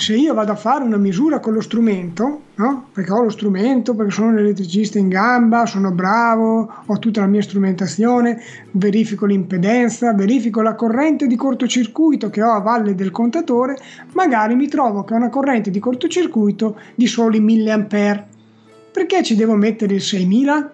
se 0.00 0.16
io 0.16 0.32
vado 0.32 0.52
a 0.52 0.56
fare 0.56 0.82
una 0.82 0.96
misura 0.96 1.40
con 1.40 1.52
lo 1.52 1.60
strumento, 1.60 2.40
no? 2.54 2.86
perché 2.92 3.12
ho 3.12 3.22
lo 3.22 3.28
strumento, 3.28 3.94
perché 3.94 4.12
sono 4.12 4.28
un 4.28 4.38
elettricista 4.38 4.98
in 4.98 5.08
gamba, 5.08 5.66
sono 5.66 5.92
bravo, 5.92 6.72
ho 6.86 6.98
tutta 6.98 7.20
la 7.20 7.26
mia 7.26 7.42
strumentazione, 7.42 8.40
verifico 8.72 9.26
l'impedenza, 9.26 10.14
verifico 10.14 10.62
la 10.62 10.74
corrente 10.74 11.26
di 11.26 11.36
cortocircuito 11.36 12.30
che 12.30 12.42
ho 12.42 12.52
a 12.52 12.60
valle 12.60 12.94
del 12.94 13.10
contatore, 13.10 13.76
magari 14.12 14.54
mi 14.54 14.68
trovo 14.68 15.04
che 15.04 15.12
ho 15.12 15.16
una 15.18 15.28
corrente 15.28 15.70
di 15.70 15.78
cortocircuito 15.78 16.78
di 16.94 17.06
soli 17.06 17.38
1000 17.38 17.70
ampere. 17.70 18.28
Perché 18.92 19.22
ci 19.22 19.36
devo 19.36 19.54
mettere 19.54 19.94
il 19.94 20.02
6000 20.02 20.72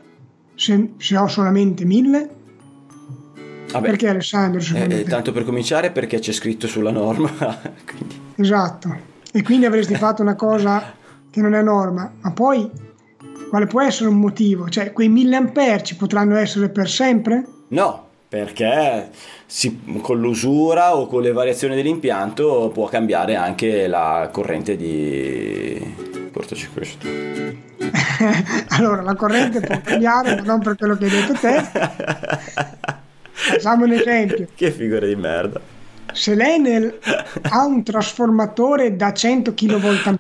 se, 0.54 0.92
se 0.96 1.16
ho 1.16 1.26
solamente 1.26 1.84
1000? 1.84 2.30
Vabbè. 3.72 3.88
Perché 3.88 4.08
Alessandro 4.08 4.62
Eh, 4.74 5.00
eh, 5.00 5.02
tanto 5.02 5.32
per 5.32 5.44
cominciare 5.44 5.90
perché 5.90 6.20
c'è 6.20 6.32
scritto 6.32 6.66
sulla 6.66 6.92
norma. 6.92 7.28
Quindi, 7.84 8.24
Esatto. 8.36 9.14
E 9.36 9.42
quindi 9.42 9.66
avresti 9.66 9.94
fatto 9.96 10.22
una 10.22 10.34
cosa 10.34 10.94
che 11.30 11.42
non 11.42 11.52
è 11.52 11.60
norma. 11.60 12.10
Ma 12.22 12.30
poi 12.30 12.70
quale 13.50 13.66
può 13.66 13.82
essere 13.82 14.08
un 14.08 14.16
motivo? 14.16 14.70
Cioè 14.70 14.94
quei 14.94 15.10
1000 15.10 15.36
ampere 15.36 15.82
ci 15.82 15.94
potranno 15.94 16.36
essere 16.36 16.70
per 16.70 16.88
sempre? 16.88 17.44
no, 17.68 18.04
perché 18.28 19.10
si- 19.44 19.78
con 20.00 20.18
l'usura 20.18 20.96
o 20.96 21.06
con 21.06 21.20
le 21.20 21.32
variazioni 21.32 21.74
dell'impianto 21.74 22.70
può 22.72 22.86
cambiare 22.88 23.34
anche 23.34 23.86
la 23.86 24.30
corrente 24.32 24.74
di 24.74 25.94
cortocircuito. 26.32 27.06
allora 28.70 29.02
la 29.02 29.14
corrente 29.14 29.60
può 29.60 29.78
cambiare, 29.84 30.36
ma 30.36 30.42
non 30.44 30.60
per 30.60 30.76
quello 30.76 30.96
che 30.96 31.04
hai 31.04 31.10
detto 31.10 31.34
te. 31.34 31.62
Facciamo 33.32 33.84
un 33.84 33.92
esempio. 33.92 34.48
che 34.54 34.70
figura 34.70 35.04
di 35.04 35.14
merda. 35.14 35.60
Se 36.16 36.34
lei 36.34 36.58
nel- 36.58 36.98
ha 37.50 37.64
un 37.64 37.82
trasformatore 37.82 38.96
da 38.96 39.12
100 39.12 39.54
kV 39.54 40.18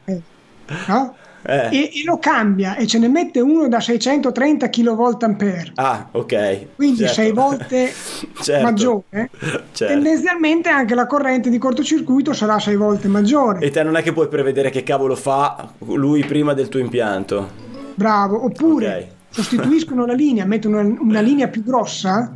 no? 0.88 1.14
Eh. 1.48 1.68
e, 1.70 1.78
e 1.94 2.02
lo 2.04 2.18
cambia 2.18 2.74
e 2.74 2.88
ce 2.88 2.98
ne 2.98 3.06
mette 3.06 3.38
uno 3.40 3.68
da 3.68 3.78
630 3.78 4.68
kV 4.68 5.70
Ah, 5.76 6.08
ok. 6.10 6.66
quindi 6.74 6.98
certo. 6.98 7.14
6 7.14 7.32
volte 7.32 7.92
Certo. 8.42 8.62
maggiore, 8.64 9.30
Certo. 9.72 9.86
tendenzialmente 9.94 10.68
anche 10.68 10.94
la 10.96 11.06
corrente 11.06 11.48
di 11.48 11.58
cortocircuito 11.58 12.32
sarà 12.32 12.58
6 12.58 12.74
volte 12.76 13.06
maggiore. 13.08 13.60
E 13.60 13.70
te 13.70 13.82
non 13.84 13.96
è 13.96 14.02
che 14.02 14.12
puoi 14.12 14.26
prevedere 14.28 14.70
che 14.70 14.82
cavolo 14.82 15.14
fa 15.14 15.72
lui 15.78 16.24
prima 16.24 16.52
del 16.52 16.68
tuo 16.68 16.80
impianto. 16.80 17.48
Bravo. 17.94 18.44
Oppure 18.44 18.96
Ok. 18.96 19.06
sostituiscono 19.30 20.04
la 20.04 20.14
linea, 20.14 20.44
mettono 20.46 20.80
una, 20.80 20.98
una 21.00 21.20
linea 21.20 21.46
più 21.46 21.62
grossa. 21.62 22.32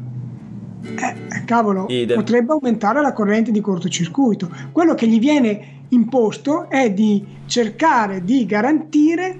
Eh, 0.82 1.44
cavolo, 1.44 1.87
Idem. 1.88 2.16
potrebbe 2.16 2.52
aumentare 2.52 3.00
la 3.00 3.12
corrente 3.12 3.50
di 3.50 3.60
cortocircuito. 3.60 4.50
Quello 4.72 4.94
che 4.94 5.06
gli 5.06 5.18
viene 5.18 5.84
imposto 5.88 6.68
è 6.68 6.90
di 6.90 7.25
cercare 7.46 8.22
di 8.25 8.46
garantire 8.46 9.38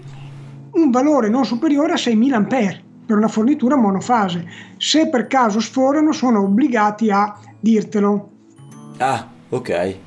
un 0.73 0.91
valore 0.91 1.29
non 1.29 1.45
superiore 1.45 1.93
a 1.93 1.97
6000 1.97 2.37
ampere 2.37 2.83
per 3.07 3.17
una 3.17 3.29
fornitura 3.29 3.77
monofase. 3.77 4.47
Se 4.77 5.09
per 5.09 5.27
caso 5.27 5.61
sforano, 5.61 6.13
sono 6.13 6.43
obbligati 6.43 7.11
a 7.11 7.37
dirtelo. 7.59 8.31
Ah, 8.99 9.27
ok. 9.49 9.99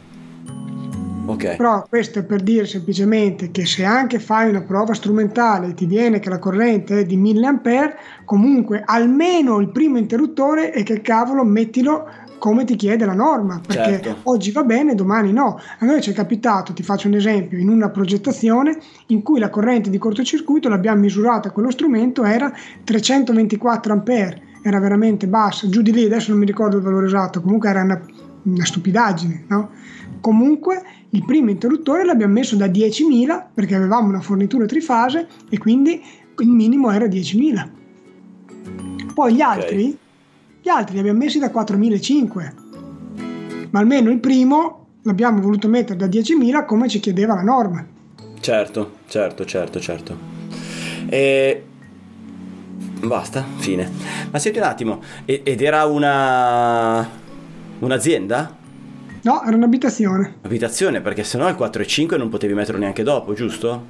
Ok. 1.26 1.56
Però 1.56 1.86
questo 1.88 2.20
è 2.20 2.24
per 2.24 2.42
dire 2.42 2.66
semplicemente 2.66 3.52
che 3.52 3.66
se 3.66 3.86
anche 3.86 4.20
fai 4.20 4.50
una 4.50 4.62
prova 4.62 4.94
strumentale 4.94 5.68
e 5.68 5.74
ti 5.74 5.86
viene 5.86 6.20
che 6.20 6.30
la 6.30 6.40
corrente 6.40 7.00
è 7.00 7.06
di 7.06 7.16
1000 7.16 7.48
ampere, 7.48 7.96
comunque 8.26 8.84
almeno 8.86 9.60
il 9.60 9.70
primo 9.70 9.98
interruttore 9.98 10.72
è 10.72 10.84
che 10.84 11.02
cavolo 11.02 11.44
mettilo 11.44 12.06
come 12.44 12.66
ti 12.66 12.76
chiede 12.76 13.06
la 13.06 13.14
norma, 13.14 13.62
perché 13.66 14.02
Certo. 14.02 14.18
oggi 14.24 14.52
va 14.52 14.64
bene, 14.64 14.96
domani 14.96 15.32
no. 15.32 15.58
A 15.80 15.86
noi 15.86 16.02
ci 16.02 16.12
è 16.12 16.14
capitato, 16.14 16.74
ti 16.74 16.84
faccio 16.84 17.08
un 17.08 17.14
esempio, 17.14 17.58
in 17.58 17.70
una 17.70 17.88
progettazione 17.88 18.78
in 19.08 19.22
cui 19.22 19.40
la 19.40 19.50
corrente 19.50 19.90
di 19.90 19.98
cortocircuito 19.98 20.68
l'abbiamo 20.68 21.00
misurata 21.00 21.52
con 21.52 21.64
lo 21.64 21.72
strumento 21.72 22.26
era 22.26 22.52
324 22.84 23.94
ampere, 23.94 24.42
era 24.62 24.78
veramente 24.80 25.26
bassa, 25.26 25.70
giù 25.70 25.82
di 25.82 25.94
lì 25.94 26.04
adesso 26.04 26.32
non 26.32 26.40
mi 26.40 26.46
ricordo 26.46 26.76
il 26.76 26.84
valore 26.84 27.06
esatto, 27.06 27.40
comunque 27.40 27.70
era 27.70 27.82
una, 27.82 28.02
una 28.44 28.66
stupidaggine, 28.66 29.46
no? 29.48 29.70
Comunque 30.24 30.82
il 31.10 31.26
primo 31.26 31.50
interruttore 31.50 32.06
l'abbiamo 32.06 32.32
messo 32.32 32.56
da 32.56 32.68
10.000 32.68 33.48
perché 33.54 33.76
avevamo 33.76 34.08
una 34.08 34.22
fornitura 34.22 34.66
trifase 34.66 35.28
e 35.50 35.58
quindi 35.58 36.02
il 36.38 36.48
minimo 36.48 36.90
era 36.92 37.08
10.000. 37.08 37.70
Poi 39.14 39.34
gli 39.34 39.42
altri, 39.42 39.84
okay. 39.84 39.98
gli 40.62 40.70
altri 40.70 40.94
li 40.94 41.00
abbiamo 41.02 41.20
messi 41.20 41.40
da 41.40 41.48
4.500, 41.48 42.54
ma 43.72 43.82
almeno 43.82 44.12
il 44.12 44.20
primo 44.22 44.86
l'abbiamo 45.02 45.42
voluto 45.42 45.68
mettere 45.68 45.98
da 45.98 46.06
10.000 46.06 46.66
come 46.66 46.88
ci 46.88 47.02
chiedeva 47.02 47.36
la 47.36 47.42
norma. 47.42 47.86
Certo, 48.40 48.92
certo, 49.08 49.44
certo, 49.44 49.82
certo. 49.82 50.18
E... 51.10 51.64
Basta, 53.02 53.44
fine. 53.58 53.92
Ma 54.32 54.40
senti 54.40 54.58
un 54.58 54.64
attimo, 54.64 55.02
ed 55.26 55.62
era 55.62 55.84
una... 55.84 57.10
un'azienda? 57.80 58.62
No, 59.24 59.42
era 59.44 59.56
un'abitazione. 59.56 60.36
Abitazione, 60.42 61.00
perché 61.00 61.24
sennò 61.24 61.48
il 61.48 61.56
4 61.56 61.82
e 61.82 61.88
5 61.88 62.18
non 62.18 62.30
potevi 62.30 62.54
metterlo 62.54 62.80
neanche 62.80 63.04
dopo, 63.04 63.34
giusto? 63.34 63.86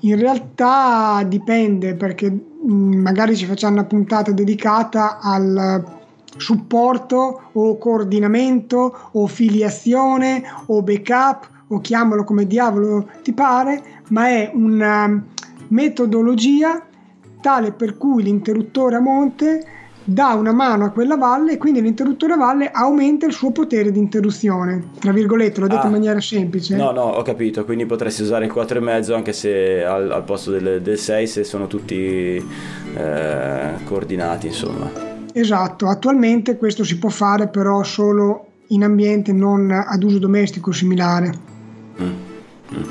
In 0.00 0.18
realtà 0.18 1.22
dipende, 1.24 1.94
perché 1.94 2.30
mm, 2.30 3.00
magari 3.00 3.36
ci 3.36 3.46
facciamo 3.46 3.74
una 3.74 3.84
puntata 3.84 4.32
dedicata 4.32 5.20
al 5.20 6.02
supporto 6.36 7.42
o 7.52 7.78
coordinamento 7.78 9.10
o 9.12 9.26
filiazione 9.28 10.42
o 10.66 10.82
backup 10.82 11.48
o 11.68 11.80
chiamalo 11.80 12.24
come 12.24 12.46
diavolo 12.46 13.08
ti 13.22 13.32
pare, 13.32 14.02
ma 14.08 14.28
è 14.28 14.50
una 14.52 15.22
metodologia 15.68 16.84
tale 17.40 17.72
per 17.72 17.96
cui 17.96 18.24
l'interruttore 18.24 18.96
a 18.96 19.00
monte 19.00 19.64
dà 20.04 20.34
una 20.34 20.52
mano 20.52 20.84
a 20.84 20.90
quella 20.90 21.16
valle 21.16 21.52
e 21.52 21.56
quindi 21.56 21.80
l'interruttore 21.80 22.34
a 22.34 22.36
valle 22.36 22.70
aumenta 22.70 23.26
il 23.26 23.32
suo 23.32 23.50
potere 23.50 23.90
di 23.90 23.98
interruzione. 23.98 24.90
Tra 25.00 25.12
virgolette, 25.12 25.60
l'ho 25.60 25.66
detto 25.66 25.82
ah, 25.82 25.86
in 25.86 25.92
maniera 25.92 26.20
semplice. 26.20 26.76
No, 26.76 26.90
no, 26.90 27.02
ho 27.02 27.22
capito, 27.22 27.64
quindi 27.64 27.86
potresti 27.86 28.22
usare 28.22 28.44
il 28.44 28.52
4,5 28.52 29.12
anche 29.14 29.32
se 29.32 29.82
al, 29.82 30.10
al 30.10 30.24
posto 30.24 30.50
del, 30.50 30.82
del, 30.82 30.98
6 30.98 31.26
se 31.26 31.44
sono 31.44 31.66
tutti 31.66 31.96
eh, 32.94 33.70
coordinati, 33.84 34.46
insomma. 34.48 34.90
Esatto, 35.32 35.88
attualmente 35.88 36.56
questo 36.56 36.84
si 36.84 36.98
può 36.98 37.08
fare 37.08 37.48
però 37.48 37.82
solo 37.82 38.46
in 38.68 38.84
ambiente 38.84 39.32
non 39.32 39.70
ad 39.70 40.02
uso 40.02 40.18
domestico 40.18 40.70
similare. 40.70 41.32
Mm. 42.00 42.12
Mm. 42.74 42.82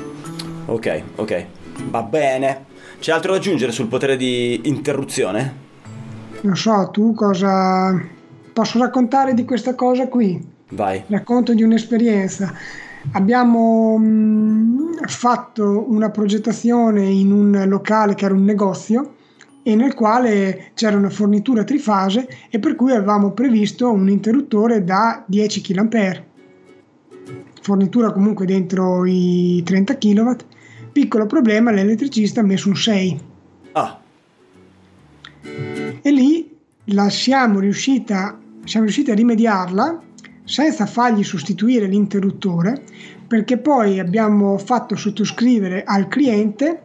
Ok, 0.66 1.02
ok, 1.16 1.46
va 1.90 2.02
bene. 2.02 2.72
C'è 2.98 3.12
altro 3.12 3.32
da 3.32 3.38
aggiungere 3.38 3.70
sul 3.70 3.86
potere 3.86 4.16
di 4.16 4.60
interruzione? 4.64 5.63
Non 6.44 6.56
so, 6.56 6.90
tu 6.92 7.14
cosa 7.14 7.98
posso 8.52 8.78
raccontare 8.78 9.34
di 9.34 9.44
questa 9.44 9.74
cosa 9.74 10.08
qui? 10.08 10.52
Vai. 10.70 11.02
Racconto 11.06 11.54
di 11.54 11.62
un'esperienza. 11.62 12.52
Abbiamo 13.12 13.96
mh, 13.98 14.04
mm, 14.04 14.92
fatto 15.06 15.90
una 15.90 16.10
progettazione 16.10 17.06
in 17.06 17.32
un 17.32 17.64
locale 17.66 18.14
che 18.14 18.26
era 18.26 18.34
un 18.34 18.44
negozio 18.44 19.14
e 19.62 19.74
nel 19.74 19.94
quale 19.94 20.72
c'era 20.74 20.96
una 20.96 21.10
fornitura 21.10 21.64
trifase 21.64 22.28
e 22.50 22.58
per 22.58 22.74
cui 22.74 22.92
avevamo 22.92 23.32
previsto 23.32 23.90
un 23.90 24.08
interruttore 24.08 24.84
da 24.84 25.24
10 25.26 25.60
kA. 25.60 26.22
Fornitura 27.62 28.12
comunque 28.12 28.44
dentro 28.44 29.06
i 29.06 29.62
30 29.64 29.96
kW. 29.96 30.30
Piccolo 30.92 31.26
problema, 31.26 31.70
l'elettricista 31.70 32.40
ha 32.40 32.44
messo 32.44 32.68
un 32.68 32.76
6. 32.76 33.20
Ah 33.72 33.98
e 36.02 36.10
lì 36.10 36.50
la 36.86 37.08
siamo, 37.10 37.60
riuscita, 37.60 38.38
siamo 38.64 38.84
riusciti 38.84 39.10
a 39.10 39.14
rimediarla 39.14 40.02
senza 40.44 40.86
fargli 40.86 41.22
sostituire 41.22 41.86
l'interruttore 41.86 42.82
perché 43.26 43.58
poi 43.58 43.98
abbiamo 43.98 44.58
fatto 44.58 44.96
sottoscrivere 44.96 45.82
al 45.84 46.08
cliente 46.08 46.82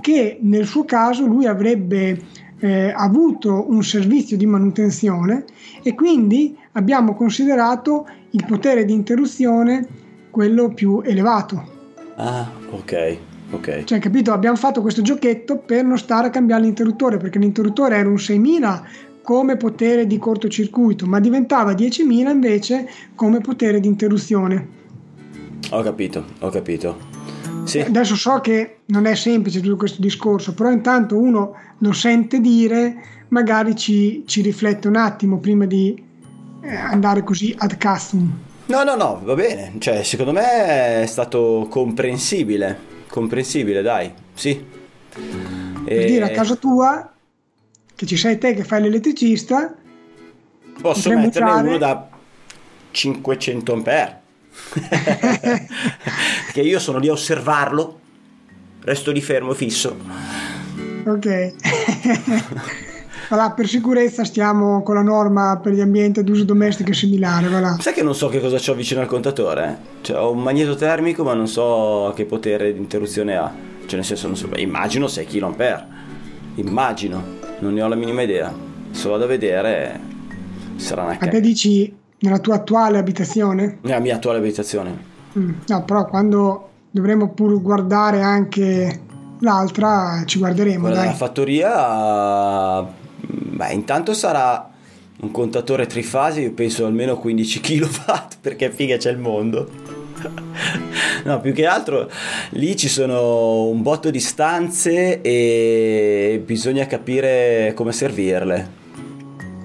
che 0.00 0.38
nel 0.40 0.66
suo 0.66 0.84
caso 0.84 1.26
lui 1.26 1.46
avrebbe 1.46 2.20
eh, 2.58 2.92
avuto 2.96 3.70
un 3.70 3.82
servizio 3.82 4.36
di 4.36 4.46
manutenzione 4.46 5.44
e 5.82 5.94
quindi 5.94 6.56
abbiamo 6.72 7.14
considerato 7.14 8.06
il 8.30 8.44
potere 8.46 8.84
di 8.84 8.92
interruzione 8.92 9.86
quello 10.30 10.70
più 10.70 11.00
elevato. 11.04 11.72
Ah, 12.16 12.50
ok. 12.70 13.18
Ok. 13.54 13.84
Cioè, 13.84 13.98
capito? 13.98 14.32
Abbiamo 14.32 14.56
fatto 14.56 14.80
questo 14.80 15.02
giochetto 15.02 15.58
per 15.58 15.84
non 15.84 15.98
stare 15.98 16.26
a 16.26 16.30
cambiare 16.30 16.62
l'interruttore, 16.62 17.18
perché 17.18 17.38
l'interruttore 17.38 17.96
era 17.96 18.08
un 18.08 18.18
6000 18.18 18.86
come 19.22 19.56
potere 19.56 20.06
di 20.06 20.18
cortocircuito, 20.18 21.06
ma 21.06 21.18
diventava 21.18 21.72
10.000 21.72 22.30
invece 22.30 22.88
come 23.14 23.40
potere 23.40 23.80
di 23.80 23.88
interruzione. 23.88 24.82
Ho 25.70 25.82
capito, 25.82 26.24
ho 26.40 26.50
capito. 26.50 27.12
Sì. 27.64 27.80
Adesso 27.80 28.16
so 28.16 28.40
che 28.40 28.80
non 28.86 29.06
è 29.06 29.14
semplice 29.14 29.60
tutto 29.60 29.76
questo 29.76 30.02
discorso, 30.02 30.52
però 30.52 30.70
intanto 30.70 31.16
uno 31.16 31.54
lo 31.78 31.92
sente 31.92 32.40
dire, 32.40 32.96
magari 33.28 33.74
ci, 33.74 34.24
ci 34.26 34.42
riflette 34.42 34.88
un 34.88 34.96
attimo 34.96 35.38
prima 35.38 35.64
di 35.64 36.00
eh, 36.60 36.74
andare 36.74 37.22
così 37.22 37.54
ad 37.56 37.78
custom. 37.78 38.30
No, 38.66 38.82
no, 38.82 38.94
no, 38.94 39.20
va 39.24 39.34
bene, 39.34 39.72
cioè 39.78 40.02
secondo 40.02 40.32
me 40.32 41.02
è 41.02 41.06
stato 41.06 41.66
comprensibile 41.70 42.92
comprensibile, 43.14 43.80
dai, 43.80 44.12
sì. 44.34 44.60
Per 45.84 45.92
e... 46.00 46.04
dire 46.04 46.24
a 46.24 46.30
casa 46.30 46.56
tua, 46.56 47.14
che 47.94 48.06
ci 48.06 48.16
sei 48.16 48.38
te 48.38 48.54
che 48.54 48.64
fai 48.64 48.82
l'elettricista, 48.82 49.72
posso 50.82 51.10
metterne 51.10 51.50
usare... 51.50 51.68
uno 51.68 51.78
da 51.78 52.08
500 52.90 53.72
ampere. 53.72 54.22
che 56.52 56.60
io 56.60 56.80
sono 56.80 56.98
lì 56.98 57.08
a 57.08 57.12
osservarlo, 57.12 58.00
resto 58.80 59.12
lì 59.12 59.20
fermo 59.20 59.54
fisso. 59.54 59.96
Ok. 61.04 61.54
Voilà, 63.28 63.50
per 63.50 63.66
sicurezza 63.66 64.24
stiamo 64.24 64.82
con 64.82 64.94
la 64.94 65.02
norma 65.02 65.58
per 65.62 65.72
gli 65.72 65.80
ambienti 65.80 66.20
ad 66.20 66.28
uso 66.28 66.44
domestico 66.44 66.90
e 66.90 66.94
similare. 66.94 67.48
Voilà. 67.48 67.76
Sai 67.80 67.92
che 67.92 68.02
non 68.02 68.14
so 68.14 68.28
che 68.28 68.40
cosa 68.40 68.58
ho 68.70 68.74
vicino 68.74 69.00
al 69.00 69.06
contatore? 69.06 69.78
Cioè, 70.02 70.18
ho 70.18 70.30
un 70.30 70.42
magneto 70.42 70.74
termico, 70.74 71.24
ma 71.24 71.34
non 71.34 71.48
so 71.48 72.12
che 72.14 72.24
potere 72.24 72.72
di 72.72 72.78
interruzione 72.78 73.36
ha. 73.36 73.52
Cioè, 73.86 73.96
nel 73.96 74.04
senso, 74.04 74.26
non 74.26 74.36
so, 74.36 74.48
immagino 74.56 75.06
6 75.06 75.26
kA. 75.26 75.86
Immagino, 76.56 77.22
non 77.60 77.72
ne 77.72 77.82
ho 77.82 77.88
la 77.88 77.96
minima 77.96 78.22
idea. 78.22 78.52
Se 78.90 79.08
vado 79.08 79.24
a 79.24 79.26
vedere, 79.26 80.00
sarà 80.76 81.02
una 81.02 81.12
cagata. 81.12 81.36
A 81.36 81.40
te 81.40 81.46
dici 81.46 81.92
nella 82.18 82.38
tua 82.38 82.56
attuale 82.56 82.98
abitazione? 82.98 83.78
Nella 83.82 83.98
mia 83.98 84.16
attuale 84.16 84.38
abitazione. 84.38 85.12
Mm, 85.38 85.50
no, 85.66 85.84
però 85.84 86.06
quando 86.06 86.68
dovremo 86.90 87.30
pur 87.30 87.60
guardare 87.60 88.22
anche 88.22 89.00
l'altra, 89.40 90.22
ci 90.24 90.38
guarderemo. 90.38 90.80
Quella 90.80 90.94
dai. 90.94 91.04
della 91.04 91.16
fattoria 91.16 93.02
Beh, 93.54 93.72
intanto 93.72 94.14
sarà 94.14 94.68
un 95.20 95.30
contatore 95.30 95.86
trifasi, 95.86 96.40
io 96.40 96.52
penso 96.52 96.86
almeno 96.86 97.16
15 97.16 97.60
kW, 97.60 97.86
perché 98.42 98.72
figa 98.72 98.96
c'è 98.96 99.12
il 99.12 99.18
mondo. 99.18 99.70
no, 101.24 101.40
più 101.40 101.52
che 101.52 101.64
altro 101.64 102.10
lì 102.50 102.76
ci 102.76 102.88
sono 102.88 103.68
un 103.68 103.80
botto 103.82 104.10
di 104.10 104.18
stanze 104.18 105.20
e 105.20 106.42
bisogna 106.44 106.86
capire 106.86 107.72
come 107.76 107.92
servirle. 107.92 108.82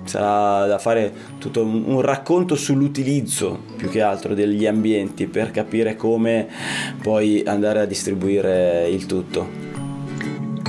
Sarà 0.04 0.68
da 0.68 0.78
fare 0.78 1.12
tutto 1.40 1.64
un, 1.64 1.84
un 1.88 2.02
racconto 2.02 2.56
sull'utilizzo 2.56 3.60
più 3.76 3.90
che 3.90 4.02
altro 4.02 4.36
degli 4.36 4.68
ambienti 4.68 5.26
per 5.26 5.50
capire 5.50 5.96
come 5.96 6.48
poi 7.02 7.44
andare 7.44 7.80
a 7.80 7.86
distribuire 7.86 8.88
il 8.88 9.08
tutto. 9.08 9.68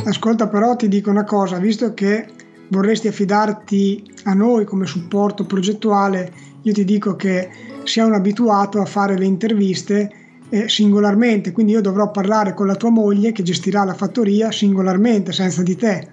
Ascolta, 0.04 0.48
però 0.48 0.74
ti 0.76 0.88
dico 0.88 1.10
una 1.10 1.24
cosa, 1.24 1.58
visto 1.58 1.92
che 1.92 2.38
vorresti 2.70 3.08
affidarti 3.08 4.02
a 4.24 4.34
noi 4.34 4.64
come 4.64 4.86
supporto 4.86 5.44
progettuale, 5.44 6.32
io 6.62 6.72
ti 6.72 6.84
dico 6.84 7.16
che 7.16 7.50
siamo 7.84 8.14
abituato 8.14 8.80
a 8.80 8.84
fare 8.84 9.18
le 9.18 9.26
interviste 9.26 10.10
eh, 10.48 10.68
singolarmente, 10.68 11.52
quindi 11.52 11.72
io 11.72 11.80
dovrò 11.80 12.10
parlare 12.10 12.54
con 12.54 12.66
la 12.66 12.74
tua 12.74 12.90
moglie 12.90 13.32
che 13.32 13.42
gestirà 13.42 13.84
la 13.84 13.94
fattoria 13.94 14.50
singolarmente, 14.50 15.32
senza 15.32 15.62
di 15.62 15.76
te. 15.76 16.08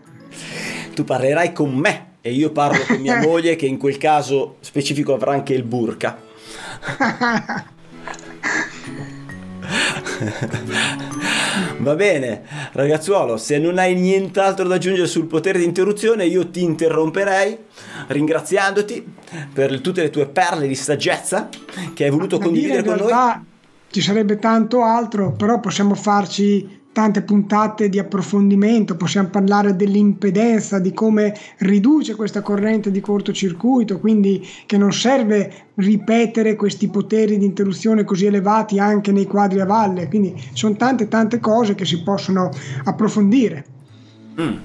Tu 0.93 1.03
parlerai 1.03 1.53
con 1.53 1.73
me 1.73 2.05
e 2.21 2.31
io 2.33 2.51
parlo 2.51 2.83
con 2.85 2.99
mia 2.99 3.19
moglie 3.25 3.55
che 3.55 3.65
in 3.65 3.77
quel 3.77 3.97
caso 3.97 4.57
specifico 4.59 5.13
avrà 5.13 5.31
anche 5.31 5.53
il 5.53 5.63
burka. 5.63 6.17
Va 11.77 11.95
bene, 11.95 12.43
ragazzuolo, 12.73 13.37
se 13.37 13.57
non 13.57 13.77
hai 13.77 13.95
nient'altro 13.95 14.67
da 14.67 14.75
aggiungere 14.75 15.07
sul 15.07 15.25
potere 15.25 15.59
di 15.59 15.65
interruzione, 15.65 16.25
io 16.25 16.49
ti 16.49 16.63
interromperei 16.63 17.57
ringraziandoti 18.07 19.13
per 19.53 19.81
tutte 19.81 20.01
le 20.01 20.09
tue 20.09 20.27
perle 20.27 20.67
di 20.67 20.75
saggezza 20.75 21.49
che 21.93 22.03
hai 22.03 22.09
voluto 22.09 22.37
Ma 22.37 22.45
condividere 22.45 22.83
con 22.83 22.95
noi. 22.97 23.45
Ci 23.89 24.01
sarebbe 24.01 24.37
tanto 24.37 24.83
altro, 24.83 25.31
però 25.31 25.59
possiamo 25.59 25.95
farci 25.95 26.76
tante 26.97 27.21
puntate 27.21 27.89
di 27.89 27.99
approfondimento, 27.99 28.95
possiamo 28.95 29.27
parlare 29.27 29.75
dell'impedenza, 29.75 30.79
di 30.79 30.93
come 30.93 31.31
riduce 31.57 32.15
questa 32.15 32.41
corrente 32.41 32.89
di 32.89 33.01
cortocircuito, 33.01 33.99
quindi 33.99 34.43
che 34.65 34.79
non 34.79 34.91
serve 34.91 35.67
ripetere 35.75 36.55
questi 36.55 36.87
poteri 36.87 37.37
di 37.37 37.45
interruzione 37.45 38.03
così 38.03 38.25
elevati 38.25 38.79
anche 38.79 39.11
nei 39.11 39.27
quadri 39.27 39.59
a 39.59 39.65
valle, 39.65 40.07
quindi 40.07 40.43
sono 40.53 40.75
tante 40.75 41.07
tante 41.07 41.39
cose 41.39 41.75
che 41.75 41.85
si 41.85 42.01
possono 42.01 42.49
approfondire. 42.85 43.65
Mm. 44.41 44.55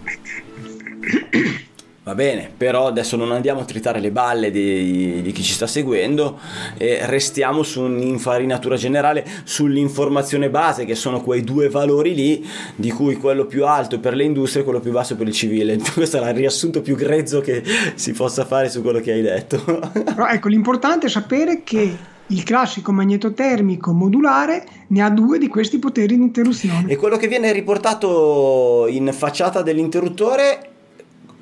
Va 2.05 2.17
bene, 2.17 2.51
però 2.57 2.88
adesso 2.88 3.15
non 3.15 3.31
andiamo 3.31 3.61
a 3.61 3.65
tritare 3.65 4.01
le 4.01 4.11
balle 4.11 4.51
di, 4.51 5.23
di 5.23 5.31
chi 5.31 5.45
ci 5.45 5.53
sta 5.53 5.69
seguendo 5.69 6.37
e 6.77 6.99
restiamo 7.07 7.62
su 7.62 7.81
un'infarinatura 7.83 8.75
generale, 8.75 9.25
sull'informazione 9.45 10.51
base, 10.51 10.85
che 10.85 10.97
sono 10.97 11.21
quei 11.21 11.43
due 11.43 11.69
valori 11.69 12.12
lì, 12.12 12.45
di 12.75 12.91
cui 12.91 13.15
quello 13.15 13.47
più 13.47 13.67
alto 13.67 13.95
è 13.95 13.99
per 14.01 14.17
le 14.17 14.25
industrie 14.25 14.62
e 14.62 14.65
quello 14.65 14.81
più 14.81 14.91
basso 14.91 15.15
per 15.15 15.29
il 15.29 15.33
civile. 15.33 15.79
Questo 15.95 16.21
è 16.21 16.29
il 16.29 16.35
riassunto 16.35 16.81
più 16.81 16.97
grezzo 16.97 17.41
che 17.41 17.62
si 17.95 18.11
possa 18.11 18.45
fare 18.45 18.69
su 18.69 18.83
quello 18.83 18.99
che 18.99 19.12
hai 19.12 19.23
detto. 19.23 19.62
Però 19.93 20.27
ecco, 20.27 20.49
l'importante 20.49 21.07
è 21.07 21.09
sapere 21.09 21.62
che 21.62 21.97
il 22.27 22.43
classico 22.43 22.91
magnetotermico 22.91 23.93
modulare 23.93 24.65
ne 24.88 25.03
ha 25.03 25.09
due 25.09 25.38
di 25.38 25.47
questi 25.47 25.79
poteri 25.79 26.17
di 26.17 26.23
interruzione. 26.23 26.91
E 26.91 26.97
quello 26.97 27.17
che 27.17 27.29
viene 27.29 27.53
riportato 27.53 28.87
in 28.88 29.12
facciata 29.12 29.62
dell'interruttore 29.62 30.71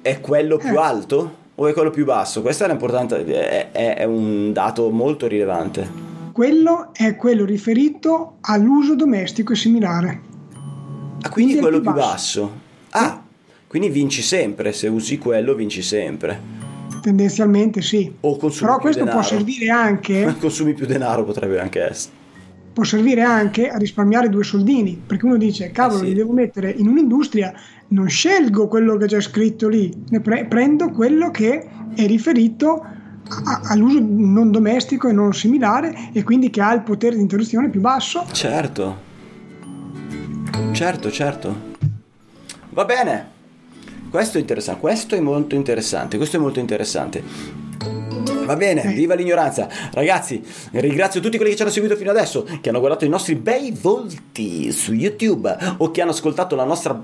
è 0.02 0.20
quello 0.20 0.56
più 0.56 0.74
eh. 0.74 0.78
alto 0.78 1.36
o 1.54 1.66
è 1.66 1.72
quello 1.72 1.90
più 1.90 2.04
basso? 2.04 2.42
Questo 2.42 2.64
è, 2.64 3.70
è, 3.70 3.94
è 3.96 4.04
un 4.04 4.52
dato 4.52 4.90
molto 4.90 5.26
rilevante. 5.26 6.08
Quello 6.32 6.90
è 6.92 7.16
quello 7.16 7.44
riferito 7.44 8.36
all'uso 8.42 8.94
domestico 8.94 9.52
e 9.52 9.56
similare. 9.56 10.20
Ah, 11.22 11.28
quindi, 11.28 11.52
quindi 11.52 11.60
quello 11.60 11.80
più 11.80 11.92
basso. 11.92 12.42
basso. 12.42 12.50
Ah, 12.90 13.22
quindi 13.66 13.88
vinci 13.88 14.22
sempre, 14.22 14.72
se 14.72 14.88
usi 14.88 15.18
quello 15.18 15.54
vinci 15.54 15.82
sempre. 15.82 16.40
Tendenzialmente 17.00 17.82
sì. 17.82 18.12
O 18.20 18.36
consumi 18.36 18.70
Però 18.70 18.80
questo 18.80 19.04
denaro. 19.04 19.20
può 19.20 19.28
servire 19.28 19.68
anche... 19.68 20.36
consumi 20.40 20.74
più 20.74 20.86
denaro 20.86 21.24
potrebbe 21.24 21.60
anche 21.60 21.82
essere 21.82 22.19
può 22.72 22.84
servire 22.84 23.22
anche 23.22 23.68
a 23.68 23.76
risparmiare 23.76 24.28
due 24.28 24.44
soldini, 24.44 25.00
perché 25.04 25.26
uno 25.26 25.36
dice, 25.36 25.70
cavolo, 25.70 26.00
eh 26.00 26.04
sì. 26.04 26.08
li 26.08 26.14
devo 26.14 26.32
mettere 26.32 26.70
in 26.70 26.88
un'industria, 26.88 27.52
non 27.88 28.08
scelgo 28.08 28.68
quello 28.68 28.96
che 28.96 29.06
c'è 29.06 29.20
scritto 29.20 29.68
lì, 29.68 29.92
ne 30.08 30.20
pre- 30.20 30.46
prendo 30.46 30.90
quello 30.90 31.30
che 31.30 31.68
è 31.94 32.06
riferito 32.06 32.84
a- 33.44 33.60
all'uso 33.64 33.98
non 34.00 34.50
domestico 34.50 35.08
e 35.08 35.12
non 35.12 35.32
similare 35.32 36.10
e 36.12 36.22
quindi 36.22 36.50
che 36.50 36.60
ha 36.60 36.72
il 36.72 36.82
potere 36.82 37.16
di 37.16 37.22
interruzione 37.22 37.68
più 37.68 37.80
basso. 37.80 38.24
Certo, 38.32 38.98
certo, 40.72 41.10
certo. 41.10 41.68
Va 42.70 42.84
bene. 42.84 43.38
Questo 44.10 44.38
è 44.38 44.40
interessante, 44.40 44.80
questo 44.80 45.14
è 45.14 45.20
molto 45.20 45.54
interessante, 45.54 46.16
questo 46.16 46.36
è 46.36 46.40
molto 46.40 46.58
interessante. 46.58 47.22
Va 48.50 48.56
bene, 48.56 48.82
viva 48.82 49.14
l'ignoranza. 49.14 49.68
Ragazzi, 49.92 50.42
ringrazio 50.72 51.20
tutti 51.20 51.36
quelli 51.36 51.52
che 51.52 51.56
ci 51.56 51.62
hanno 51.62 51.70
seguito 51.70 51.94
fino 51.94 52.10
adesso, 52.10 52.44
che 52.60 52.68
hanno 52.68 52.80
guardato 52.80 53.04
i 53.04 53.08
nostri 53.08 53.36
bei 53.36 53.72
volti 53.80 54.72
su 54.72 54.92
YouTube 54.92 55.56
o 55.76 55.92
che 55.92 56.02
hanno 56.02 56.10
ascoltato 56.10 56.56
la 56.56 56.64
nostra 56.64 57.00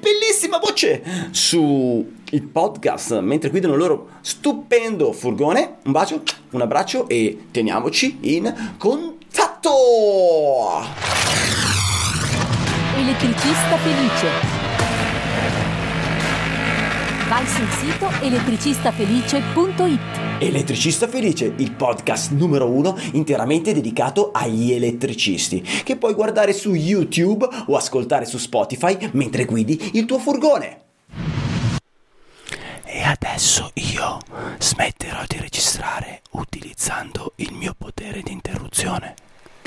bellissima 0.00 0.58
voce 0.58 1.00
su 1.30 2.04
il 2.30 2.42
podcast 2.42 3.20
mentre 3.20 3.50
guidano 3.50 3.74
il 3.74 3.78
loro 3.78 4.08
stupendo 4.22 5.12
furgone. 5.12 5.76
Un 5.84 5.92
bacio, 5.92 6.20
un 6.50 6.62
abbraccio 6.62 7.08
e 7.08 7.44
teniamoci 7.52 8.18
in 8.22 8.52
contatto. 8.76 9.70
Elettricista 12.96 13.76
felice 13.76 14.66
vai 17.28 17.46
sul 17.46 17.68
sito 17.70 18.10
elettricistafelice.it. 18.20 20.27
Elettricista 20.40 21.08
Felice, 21.08 21.52
il 21.56 21.72
podcast 21.72 22.30
numero 22.30 22.70
uno 22.70 22.96
interamente 23.14 23.74
dedicato 23.74 24.30
agli 24.32 24.70
elettricisti, 24.70 25.60
che 25.60 25.96
puoi 25.96 26.14
guardare 26.14 26.52
su 26.52 26.74
YouTube 26.74 27.48
o 27.66 27.74
ascoltare 27.74 28.24
su 28.24 28.38
Spotify 28.38 29.10
mentre 29.14 29.44
guidi 29.44 29.90
il 29.94 30.04
tuo 30.04 30.20
furgone. 30.20 30.82
E 32.84 33.02
adesso 33.02 33.72
io 33.74 34.18
smetterò 34.58 35.24
di 35.26 35.38
registrare 35.40 36.22
utilizzando 36.30 37.32
il 37.36 37.52